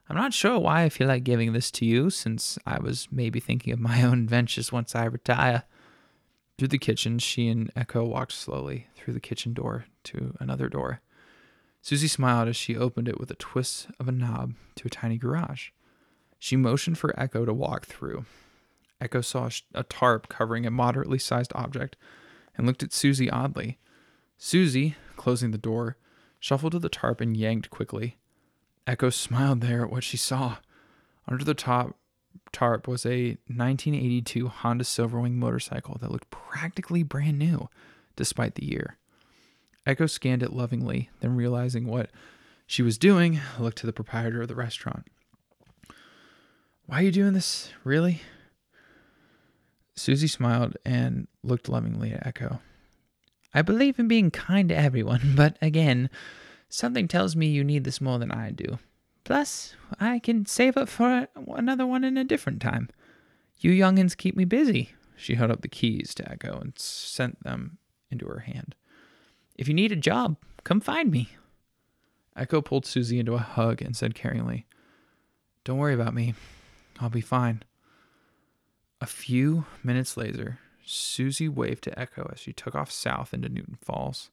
I'm 0.10 0.16
not 0.16 0.34
sure 0.34 0.58
why 0.58 0.84
I 0.84 0.90
feel 0.90 1.08
like 1.08 1.24
giving 1.24 1.54
this 1.54 1.70
to 1.72 1.86
you, 1.86 2.10
since 2.10 2.58
I 2.66 2.80
was 2.80 3.08
maybe 3.12 3.40
thinking 3.40 3.74
of 3.74 3.80
my 3.80 4.02
own 4.04 4.24
adventures 4.24 4.72
once 4.72 4.96
I 4.96 5.06
retire. 5.06 5.64
Through 6.58 6.70
the 6.70 6.78
kitchen, 6.78 7.20
she 7.20 7.50
and 7.50 7.72
Echo 7.76 8.04
walked 8.04 8.32
slowly 8.32 8.88
through 8.96 9.14
the 9.14 9.20
kitchen 9.20 9.54
door 9.54 9.86
to 10.06 10.36
another 10.40 10.70
door. 10.70 11.02
Susie 11.82 12.08
smiled 12.08 12.48
as 12.48 12.56
she 12.56 12.76
opened 12.76 13.08
it 13.08 13.20
with 13.20 13.30
a 13.32 13.36
twist 13.36 13.88
of 14.00 14.08
a 14.08 14.12
knob 14.12 14.54
to 14.76 14.88
a 14.88 14.90
tiny 14.90 15.18
garage. 15.18 15.70
She 16.40 16.56
motioned 16.56 16.98
for 16.98 17.18
Echo 17.20 17.46
to 17.46 17.54
walk 17.54 17.86
through. 17.86 18.26
Echo 19.00 19.22
saw 19.22 19.50
a 19.76 19.84
tarp 19.84 20.28
covering 20.30 20.66
a 20.66 20.72
moderately 20.72 21.20
sized 21.20 21.52
object 21.54 21.96
and 22.58 22.66
looked 22.66 22.84
at 22.84 22.94
Susie 22.94 23.30
oddly. 23.30 23.78
Susie, 24.38 24.96
closing 25.16 25.52
the 25.52 25.58
door, 25.58 25.98
shuffled 26.40 26.72
to 26.72 26.80
the 26.80 26.90
tarp 26.90 27.22
and 27.22 27.38
yanked 27.38 27.70
quickly. 27.70 28.18
Echo 28.88 29.10
smiled 29.10 29.60
there 29.60 29.84
at 29.84 29.92
what 29.92 30.04
she 30.04 30.18
saw. 30.18 30.58
Under 31.28 31.44
the 31.44 31.54
top 31.54 31.98
tarp 32.54 32.88
was 32.88 33.06
a 33.06 33.38
1982 33.48 34.48
Honda 34.48 34.86
Silverwing 34.86 35.34
motorcycle 35.34 35.98
that 36.00 36.10
looked 36.10 36.30
practically 36.32 37.04
brand 37.04 37.38
new, 37.38 37.70
despite 38.16 38.56
the 38.56 38.66
year. 38.66 38.98
Echo 39.86 40.06
scanned 40.06 40.42
it 40.42 40.54
lovingly, 40.54 41.10
then 41.20 41.36
realizing 41.36 41.86
what 41.86 42.10
she 42.66 42.82
was 42.82 42.98
doing, 42.98 43.40
looked 43.60 43.78
to 43.80 43.86
the 43.86 43.94
proprietor 43.94 44.42
of 44.42 44.48
the 44.48 44.56
restaurant. 44.56 45.06
Why 46.86 47.00
are 47.00 47.04
you 47.04 47.12
doing 47.12 47.34
this, 47.34 47.72
really? 47.84 48.22
Susie 49.96 50.28
smiled 50.28 50.78
and 50.86 51.28
looked 51.44 51.68
lovingly 51.68 52.14
at 52.14 52.26
Echo. 52.26 52.62
I 53.54 53.62
believe 53.62 54.00
in 54.00 54.08
being 54.08 54.32
kind 54.32 54.70
to 54.70 54.78
everyone, 54.78 55.34
but 55.36 55.58
again, 55.62 56.10
something 56.70 57.08
tells 57.08 57.36
me 57.36 57.48
you 57.48 57.64
need 57.64 57.84
this 57.84 58.02
more 58.02 58.20
than 58.20 58.32
I 58.32 58.52
do. 58.52 58.80
Plus, 59.24 59.76
I 60.00 60.20
can 60.20 60.46
save 60.46 60.78
up 60.78 60.88
for 60.88 61.28
another 61.48 61.86
one 61.86 62.04
in 62.04 62.18
a 62.18 62.24
different 62.24 62.62
time. 62.62 62.90
You 63.58 63.72
youngins 63.72 64.16
keep 64.16 64.36
me 64.36 64.46
busy. 64.46 64.94
She 65.16 65.36
held 65.36 65.52
up 65.52 65.62
the 65.62 65.68
keys 65.68 66.14
to 66.16 66.32
Echo 66.32 66.60
and 66.60 66.74
sent 66.78 67.44
them 67.44 67.78
into 68.10 68.26
her 68.28 68.40
hand. 68.40 68.76
If 69.58 69.68
you 69.68 69.74
need 69.74 69.92
a 69.92 69.98
job, 69.98 70.38
come 70.64 70.80
find 70.80 71.12
me. 71.12 71.30
Echo 72.36 72.62
pulled 72.62 72.86
Susie 72.86 73.20
into 73.20 73.34
a 73.34 73.40
hug 73.40 73.82
and 73.82 73.98
said 73.98 74.14
caringly, 74.14 74.66
Don't 75.64 75.80
worry 75.80 75.96
about 75.96 76.14
me. 76.14 76.36
I'll 77.00 77.10
be 77.10 77.22
fine. 77.22 77.64
A 79.02 79.08
few 79.08 79.66
minutes 79.84 80.16
later, 80.16 80.60
Susie 80.86 81.50
waved 81.50 81.84
to 81.84 82.00
Echo 82.00 82.30
as 82.32 82.40
she 82.40 82.54
took 82.54 82.76
off 82.76 82.92
south 82.92 83.34
into 83.34 83.50
Newton 83.50 83.78
Falls. 83.84 84.30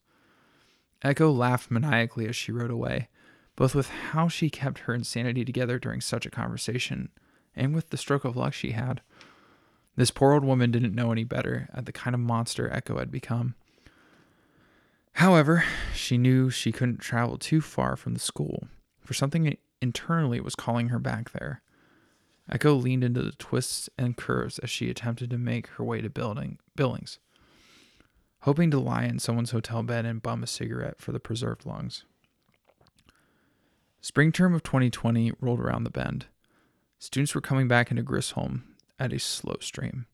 Echo 1.04 1.30
laughed 1.30 1.70
maniacally 1.70 2.26
as 2.26 2.34
she 2.34 2.50
rode 2.50 2.70
away, 2.70 3.08
both 3.56 3.74
with 3.74 3.90
how 3.90 4.26
she 4.26 4.48
kept 4.48 4.80
her 4.80 4.94
insanity 4.94 5.44
together 5.44 5.78
during 5.78 6.00
such 6.00 6.24
a 6.24 6.30
conversation 6.30 7.10
and 7.54 7.74
with 7.74 7.90
the 7.90 7.96
stroke 7.96 8.24
of 8.24 8.36
luck 8.36 8.54
she 8.54 8.72
had. 8.72 9.02
This 9.96 10.10
poor 10.10 10.32
old 10.32 10.44
woman 10.44 10.70
didn't 10.70 10.94
know 10.94 11.12
any 11.12 11.22
better 11.22 11.68
at 11.72 11.86
the 11.86 11.92
kind 11.92 12.14
of 12.14 12.20
monster 12.20 12.72
Echo 12.72 12.98
had 12.98 13.12
become. 13.12 13.54
However, 15.12 15.62
she 15.94 16.18
knew 16.18 16.50
she 16.50 16.72
couldn't 16.72 16.98
travel 16.98 17.38
too 17.38 17.60
far 17.60 17.94
from 17.96 18.14
the 18.14 18.20
school, 18.20 18.66
for 19.00 19.14
something 19.14 19.56
internally 19.80 20.40
was 20.40 20.56
calling 20.56 20.88
her 20.88 20.98
back 20.98 21.30
there. 21.30 21.62
Echo 22.50 22.74
leaned 22.74 23.04
into 23.04 23.22
the 23.22 23.32
twists 23.32 23.88
and 23.96 24.16
curves 24.16 24.58
as 24.58 24.70
she 24.70 24.90
attempted 24.90 25.30
to 25.30 25.38
make 25.38 25.68
her 25.68 25.84
way 25.84 26.00
to 26.00 26.10
building 26.10 26.58
Billings, 26.74 27.20
hoping 28.44 28.70
to 28.70 28.78
lie 28.78 29.04
in 29.04 29.18
someone's 29.18 29.52
hotel 29.52 29.82
bed 29.82 30.04
and 30.04 30.22
bum 30.22 30.42
a 30.42 30.46
cigarette 30.46 31.00
for 31.00 31.12
the 31.12 31.18
preserved 31.20 31.64
lungs. 31.64 32.04
Spring 34.02 34.32
term 34.32 34.54
of 34.54 34.62
2020 34.62 35.32
rolled 35.40 35.60
around 35.60 35.84
the 35.84 35.90
bend. 35.90 36.26
Students 36.98 37.34
were 37.34 37.40
coming 37.40 37.68
back 37.68 37.90
into 37.90 38.02
Gristholm 38.02 38.64
at 38.98 39.14
a 39.14 39.18
slow 39.18 39.56
stream. 39.60 40.04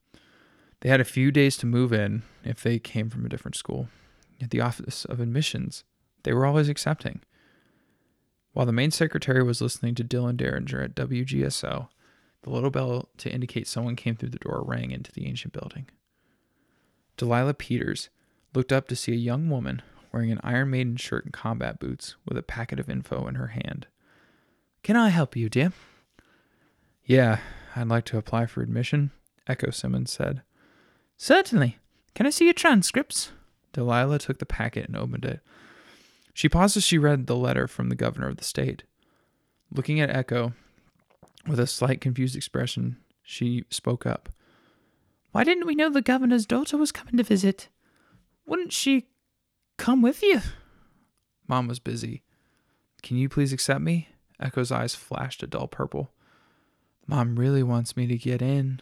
They 0.80 0.88
had 0.88 1.00
a 1.00 1.04
few 1.04 1.32
days 1.32 1.56
to 1.56 1.66
move 1.66 1.92
in 1.92 2.22
if 2.44 2.62
they 2.62 2.78
came 2.78 3.10
from 3.10 3.26
a 3.26 3.28
different 3.28 3.56
school. 3.56 3.88
At 4.40 4.50
the 4.50 4.60
Office 4.60 5.04
of 5.04 5.18
Admissions, 5.18 5.82
they 6.22 6.32
were 6.32 6.46
always 6.46 6.68
accepting. 6.68 7.22
While 8.52 8.66
the 8.66 8.72
main 8.72 8.92
secretary 8.92 9.42
was 9.42 9.60
listening 9.60 9.96
to 9.96 10.04
Dylan 10.04 10.36
Derringer 10.36 10.80
at 10.80 10.94
WGSO, 10.94 11.88
the 12.42 12.50
little 12.50 12.70
bell 12.70 13.08
to 13.18 13.30
indicate 13.30 13.66
someone 13.66 13.96
came 13.96 14.14
through 14.14 14.30
the 14.30 14.38
door 14.38 14.62
rang 14.64 14.92
into 14.92 15.10
the 15.10 15.26
ancient 15.26 15.52
building. 15.52 15.88
Delilah 17.16 17.54
Peters 17.54 18.08
looked 18.54 18.72
up 18.72 18.88
to 18.88 18.96
see 18.96 19.12
a 19.12 19.16
young 19.16 19.48
woman 19.48 19.82
wearing 20.12 20.32
an 20.32 20.40
Iron 20.42 20.70
Maiden 20.70 20.96
shirt 20.96 21.24
and 21.24 21.32
combat 21.32 21.78
boots 21.78 22.16
with 22.26 22.36
a 22.36 22.42
packet 22.42 22.80
of 22.80 22.90
info 22.90 23.26
in 23.26 23.36
her 23.36 23.48
hand. 23.48 23.86
Can 24.82 24.96
I 24.96 25.10
help 25.10 25.36
you, 25.36 25.48
dear? 25.48 25.72
Yeah, 27.04 27.40
I'd 27.76 27.88
like 27.88 28.04
to 28.06 28.18
apply 28.18 28.46
for 28.46 28.62
admission, 28.62 29.10
Echo 29.46 29.70
Simmons 29.70 30.12
said. 30.12 30.42
Certainly. 31.16 31.78
Can 32.14 32.26
I 32.26 32.30
see 32.30 32.46
your 32.46 32.54
transcripts? 32.54 33.32
Delilah 33.72 34.18
took 34.18 34.38
the 34.38 34.46
packet 34.46 34.86
and 34.86 34.96
opened 34.96 35.24
it. 35.24 35.40
She 36.34 36.48
paused 36.48 36.76
as 36.76 36.84
she 36.84 36.98
read 36.98 37.26
the 37.26 37.36
letter 37.36 37.68
from 37.68 37.88
the 37.88 37.94
governor 37.94 38.28
of 38.28 38.36
the 38.36 38.44
state. 38.44 38.84
Looking 39.72 40.00
at 40.00 40.10
Echo 40.10 40.54
with 41.46 41.60
a 41.60 41.66
slight 41.66 42.00
confused 42.00 42.36
expression, 42.36 42.96
she 43.22 43.64
spoke 43.70 44.06
up. 44.06 44.28
Why 45.32 45.44
didn't 45.44 45.66
we 45.66 45.74
know 45.76 45.90
the 45.90 46.02
governor's 46.02 46.46
daughter 46.46 46.76
was 46.76 46.90
coming 46.90 47.16
to 47.16 47.22
visit? 47.22 47.68
Wouldn't 48.46 48.72
she 48.72 49.06
come 49.76 50.02
with 50.02 50.22
you? 50.22 50.40
Mom 51.46 51.68
was 51.68 51.78
busy. 51.78 52.22
Can 53.02 53.16
you 53.16 53.28
please 53.28 53.52
accept 53.52 53.80
me? 53.80 54.08
Echo's 54.38 54.72
eyes 54.72 54.94
flashed 54.94 55.42
a 55.42 55.46
dull 55.46 55.68
purple. 55.68 56.10
Mom 57.06 57.36
really 57.36 57.62
wants 57.62 57.96
me 57.96 58.06
to 58.06 58.16
get 58.16 58.40
in. 58.40 58.80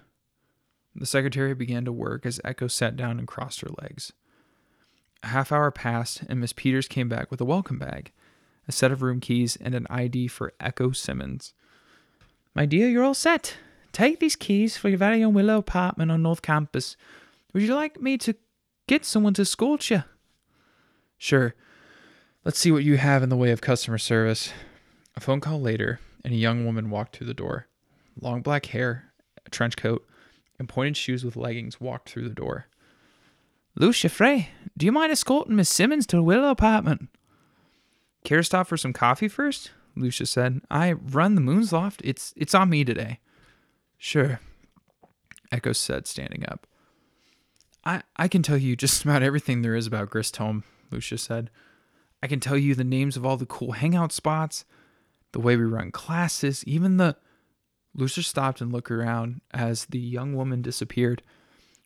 The 0.94 1.07
secretary 1.07 1.55
began 1.55 1.85
to 1.85 1.92
work 1.92 2.27
as 2.27 2.40
Echo 2.44 2.66
sat 2.66 2.97
down 2.97 3.18
and 3.18 3.27
crossed 3.27 3.61
her 3.61 3.71
legs. 3.81 4.12
A 5.23 5.29
half 5.29 5.51
hour 5.51 5.71
passed, 5.71 6.23
and 6.29 6.40
Miss 6.40 6.53
Peters 6.53 6.88
came 6.88 7.09
back 7.09 7.31
with 7.31 7.40
a 7.40 7.44
welcome 7.44 7.79
bag, 7.79 8.12
a 8.66 8.73
set 8.73 8.92
of 8.92 9.03
room 9.03 9.21
keys, 9.21 9.57
and 9.61 9.75
an 9.75 9.87
ID 9.90 10.29
for 10.29 10.53
Echo 10.61 10.92
Simmons. 10.92 11.55
My 12.55 12.66
dear, 12.66 12.88
you're 12.88 13.05
all 13.05 13.14
set. 13.14 13.57
Take 13.93 14.20
these 14.20 14.37
keys 14.37 14.76
for 14.76 14.89
your 14.89 14.99
very 14.99 15.24
own 15.24 15.35
Willow 15.35 15.59
apartment 15.59 16.11
on 16.11 16.22
North 16.22 16.43
Campus. 16.43 16.97
Would 17.53 17.62
you 17.62 17.74
like 17.74 18.01
me 18.01 18.18
to 18.18 18.35
get 18.89 19.05
someone 19.05 19.34
to 19.34 19.43
escort 19.43 19.91
you? 19.91 20.03
Sure. 21.16 21.55
Let's 22.45 22.59
see 22.59 22.72
what 22.72 22.84
you 22.84 22.97
have 22.97 23.22
in 23.22 23.28
the 23.28 23.36
way 23.36 23.53
of 23.53 23.61
customer 23.61 23.99
service. 23.99 24.53
A 25.14 25.20
phone 25.20 25.41
call 25.41 25.61
later, 25.61 26.01
and 26.24 26.32
a 26.32 26.36
young 26.36 26.64
woman 26.64 26.91
walked 26.91 27.16
through 27.16 27.26
the 27.26 27.34
door. 27.34 27.66
Long 28.20 28.41
black 28.43 28.66
hair, 28.66 29.12
a 29.47 29.51
trench 29.51 29.76
coat, 29.76 30.07
and 30.59 30.68
pointed 30.68 30.97
shoes 30.97 31.24
with 31.24 31.36
leggings 31.36 31.80
walked 31.80 32.09
through 32.09 32.28
the 32.28 32.34
door. 32.34 32.66
Lucia 33.76 34.09
Frey, 34.09 34.51
do 34.76 34.86
you 34.86 34.93
mind 34.93 35.12
escorting 35.12 35.55
Miss 35.55 35.68
Simmons 35.68 36.07
to 36.09 36.16
the 36.16 36.22
Willow 36.22 36.51
apartment? 36.51 37.09
Care 38.24 38.39
to 38.39 38.45
stop 38.45 38.66
for 38.66 38.76
some 38.76 38.93
coffee 38.93 39.28
first? 39.28 39.70
Lucia 39.95 40.26
said. 40.26 40.61
I 40.70 40.93
run 40.93 41.34
the 41.34 41.41
Moon's 41.41 41.72
Loft. 41.72 42.01
It's 42.05 42.32
it's 42.36 42.55
on 42.55 42.70
me 42.70 42.84
today. 42.84 43.20
Sure. 43.97 44.41
Echo 45.51 45.72
said, 45.72 46.07
standing 46.07 46.45
up. 46.49 46.66
I, 47.89 48.03
I 48.16 48.28
can 48.28 48.43
tell 48.43 48.59
you 48.59 48.76
just 48.76 49.03
about 49.05 49.22
everything 49.22 49.62
there 49.62 49.74
is 49.74 49.86
about 49.86 50.11
Gristholm, 50.11 50.62
Lucia 50.91 51.16
said. 51.18 51.51
I 52.22 52.26
can 52.26 52.39
tell 52.39 52.59
you 52.59 52.74
the 52.74 52.84
names 52.84 53.16
of 53.16 53.24
all 53.24 53.36
the 53.36 53.47
cool 53.47 53.72
hangout 53.72 54.12
spots, 54.12 54.64
the 55.32 55.41
way 55.41 55.57
we 55.57 55.64
run 55.64 55.91
classes, 55.91 56.62
even 56.66 56.99
the. 56.99 57.16
Lucia 57.95 58.22
stopped 58.22 58.61
and 58.61 58.72
looked 58.72 58.91
around 58.91 59.41
as 59.53 59.86
the 59.86 59.99
young 59.99 60.34
woman 60.34 60.62
disappeared 60.62 61.22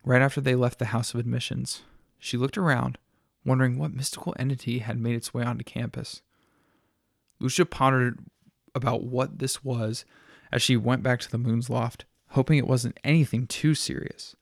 right 0.04 0.20
after 0.20 0.40
they 0.40 0.54
left 0.54 0.78
the 0.78 0.86
House 0.86 1.14
of 1.14 1.20
Admissions. 1.20 1.82
She 2.18 2.36
looked 2.36 2.58
around, 2.58 2.98
wondering 3.44 3.78
what 3.78 3.94
mystical 3.94 4.34
entity 4.38 4.80
had 4.80 4.98
made 4.98 5.14
its 5.14 5.32
way 5.32 5.44
onto 5.44 5.64
campus. 5.64 6.20
Lucia 7.38 7.64
pondered 7.64 8.18
about 8.74 9.04
what 9.04 9.38
this 9.38 9.64
was 9.64 10.04
as 10.50 10.60
she 10.60 10.76
went 10.76 11.02
back 11.02 11.20
to 11.20 11.30
the 11.30 11.38
moon's 11.38 11.70
loft, 11.70 12.04
hoping 12.30 12.58
it 12.58 12.66
wasn't 12.66 12.98
anything 13.04 13.46
too 13.46 13.74
serious. 13.74 14.34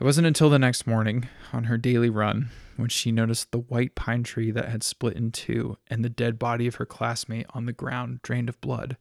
It 0.00 0.04
wasn't 0.04 0.28
until 0.28 0.48
the 0.48 0.60
next 0.60 0.86
morning, 0.86 1.28
on 1.52 1.64
her 1.64 1.76
daily 1.76 2.08
run, 2.08 2.50
when 2.76 2.88
she 2.88 3.10
noticed 3.10 3.50
the 3.50 3.58
white 3.58 3.96
pine 3.96 4.22
tree 4.22 4.52
that 4.52 4.68
had 4.68 4.84
split 4.84 5.16
in 5.16 5.32
two 5.32 5.76
and 5.88 6.04
the 6.04 6.08
dead 6.08 6.38
body 6.38 6.68
of 6.68 6.76
her 6.76 6.86
classmate 6.86 7.46
on 7.50 7.66
the 7.66 7.72
ground 7.72 8.22
drained 8.22 8.48
of 8.48 8.60
blood. 8.60 8.96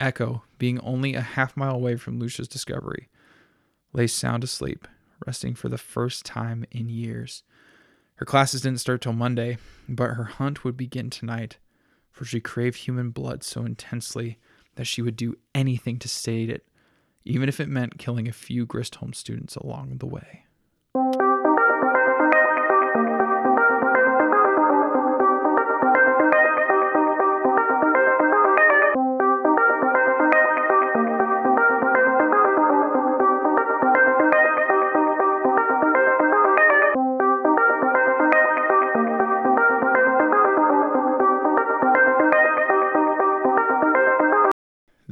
Echo, 0.00 0.42
being 0.58 0.80
only 0.80 1.14
a 1.14 1.20
half 1.20 1.56
mile 1.56 1.76
away 1.76 1.94
from 1.94 2.18
Lucia's 2.18 2.48
discovery, 2.48 3.08
lay 3.92 4.08
sound 4.08 4.42
asleep, 4.42 4.88
resting 5.24 5.54
for 5.54 5.68
the 5.68 5.78
first 5.78 6.26
time 6.26 6.64
in 6.72 6.88
years. 6.88 7.44
Her 8.16 8.26
classes 8.26 8.62
didn't 8.62 8.80
start 8.80 9.02
till 9.02 9.12
Monday, 9.12 9.58
but 9.88 10.14
her 10.14 10.24
hunt 10.24 10.64
would 10.64 10.76
begin 10.76 11.10
tonight, 11.10 11.58
for 12.10 12.24
she 12.24 12.40
craved 12.40 12.78
human 12.78 13.10
blood 13.10 13.44
so 13.44 13.64
intensely 13.64 14.40
that 14.74 14.88
she 14.88 15.00
would 15.00 15.14
do 15.14 15.36
anything 15.54 16.00
to 16.00 16.08
sate 16.08 16.50
it, 16.50 16.66
even 17.24 17.48
if 17.48 17.60
it 17.60 17.68
meant 17.68 17.98
killing 17.98 18.28
a 18.28 18.32
few 18.32 18.66
Gristholm 18.66 19.14
students 19.14 19.56
along 19.56 19.98
the 19.98 20.06
way. 20.06 20.44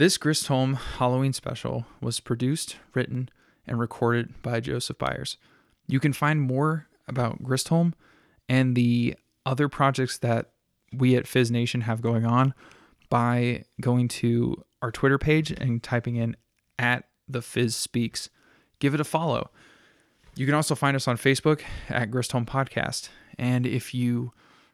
This 0.00 0.16
Gristholm 0.16 0.76
Halloween 0.76 1.34
special 1.34 1.84
was 2.00 2.20
produced, 2.20 2.76
written, 2.94 3.28
and 3.66 3.78
recorded 3.78 4.32
by 4.40 4.60
Joseph 4.60 4.96
Byers. 4.96 5.36
You 5.88 6.00
can 6.00 6.14
find 6.14 6.40
more 6.40 6.86
about 7.06 7.42
Gristholm 7.42 7.92
and 8.48 8.74
the 8.74 9.14
other 9.44 9.68
projects 9.68 10.16
that 10.16 10.52
we 10.90 11.16
at 11.16 11.26
Fizz 11.26 11.50
Nation 11.50 11.82
have 11.82 12.00
going 12.00 12.24
on 12.24 12.54
by 13.10 13.64
going 13.78 14.08
to 14.08 14.64
our 14.80 14.90
Twitter 14.90 15.18
page 15.18 15.50
and 15.50 15.82
typing 15.82 16.16
in 16.16 16.34
at 16.78 17.04
the 17.28 17.42
Fizz 17.42 17.76
Speaks. 17.76 18.30
Give 18.78 18.94
it 18.94 19.00
a 19.00 19.04
follow. 19.04 19.50
You 20.34 20.46
can 20.46 20.54
also 20.54 20.74
find 20.74 20.96
us 20.96 21.08
on 21.08 21.18
Facebook 21.18 21.60
at 21.90 22.10
Gristholm 22.10 22.46
Podcast. 22.46 23.10
And 23.38 23.66
if 23.66 23.92
you 23.92 24.32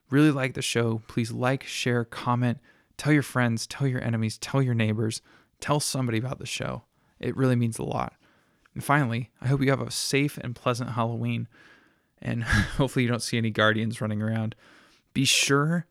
really 0.09 0.31
like 0.31 0.53
the 0.53 0.61
show, 0.61 1.01
please 1.09 1.33
like, 1.33 1.63
share, 1.63 2.05
comment 2.05 2.59
Tell 2.97 3.13
your 3.13 3.23
friends, 3.23 3.67
tell 3.67 3.87
your 3.87 4.01
enemies, 4.01 4.37
tell 4.37 4.61
your 4.61 4.73
neighbors, 4.73 5.21
tell 5.59 5.79
somebody 5.79 6.17
about 6.17 6.39
the 6.39 6.45
show. 6.45 6.83
It 7.19 7.37
really 7.37 7.55
means 7.55 7.79
a 7.79 7.83
lot. 7.83 8.13
And 8.73 8.83
finally, 8.83 9.31
I 9.41 9.47
hope 9.47 9.61
you 9.61 9.69
have 9.69 9.81
a 9.81 9.91
safe 9.91 10.37
and 10.37 10.55
pleasant 10.55 10.91
Halloween. 10.91 11.47
And 12.21 12.43
hopefully, 12.77 13.03
you 13.03 13.09
don't 13.09 13.21
see 13.21 13.37
any 13.37 13.51
guardians 13.51 14.01
running 14.01 14.21
around. 14.21 14.55
Be 15.13 15.25
sure 15.25 15.85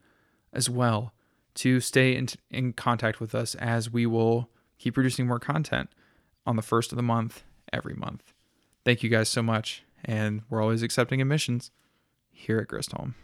as 0.53 0.69
well 0.69 1.13
to 1.55 1.79
stay 1.79 2.15
in, 2.15 2.27
in 2.49 2.73
contact 2.73 3.19
with 3.19 3.33
us 3.33 3.55
as 3.55 3.91
we 3.91 4.05
will 4.05 4.49
keep 4.77 4.93
producing 4.93 5.27
more 5.27 5.39
content 5.39 5.89
on 6.45 6.55
the 6.55 6.61
first 6.61 6.91
of 6.91 6.95
the 6.95 7.03
month 7.03 7.43
every 7.73 7.93
month. 7.93 8.33
Thank 8.85 9.03
you 9.03 9.09
guys 9.09 9.27
so 9.27 9.41
much. 9.41 9.83
And 10.05 10.43
we're 10.49 10.61
always 10.61 10.83
accepting 10.83 11.21
admissions 11.21 11.71
here 12.31 12.59
at 12.59 12.67
Gristholm. 12.67 13.15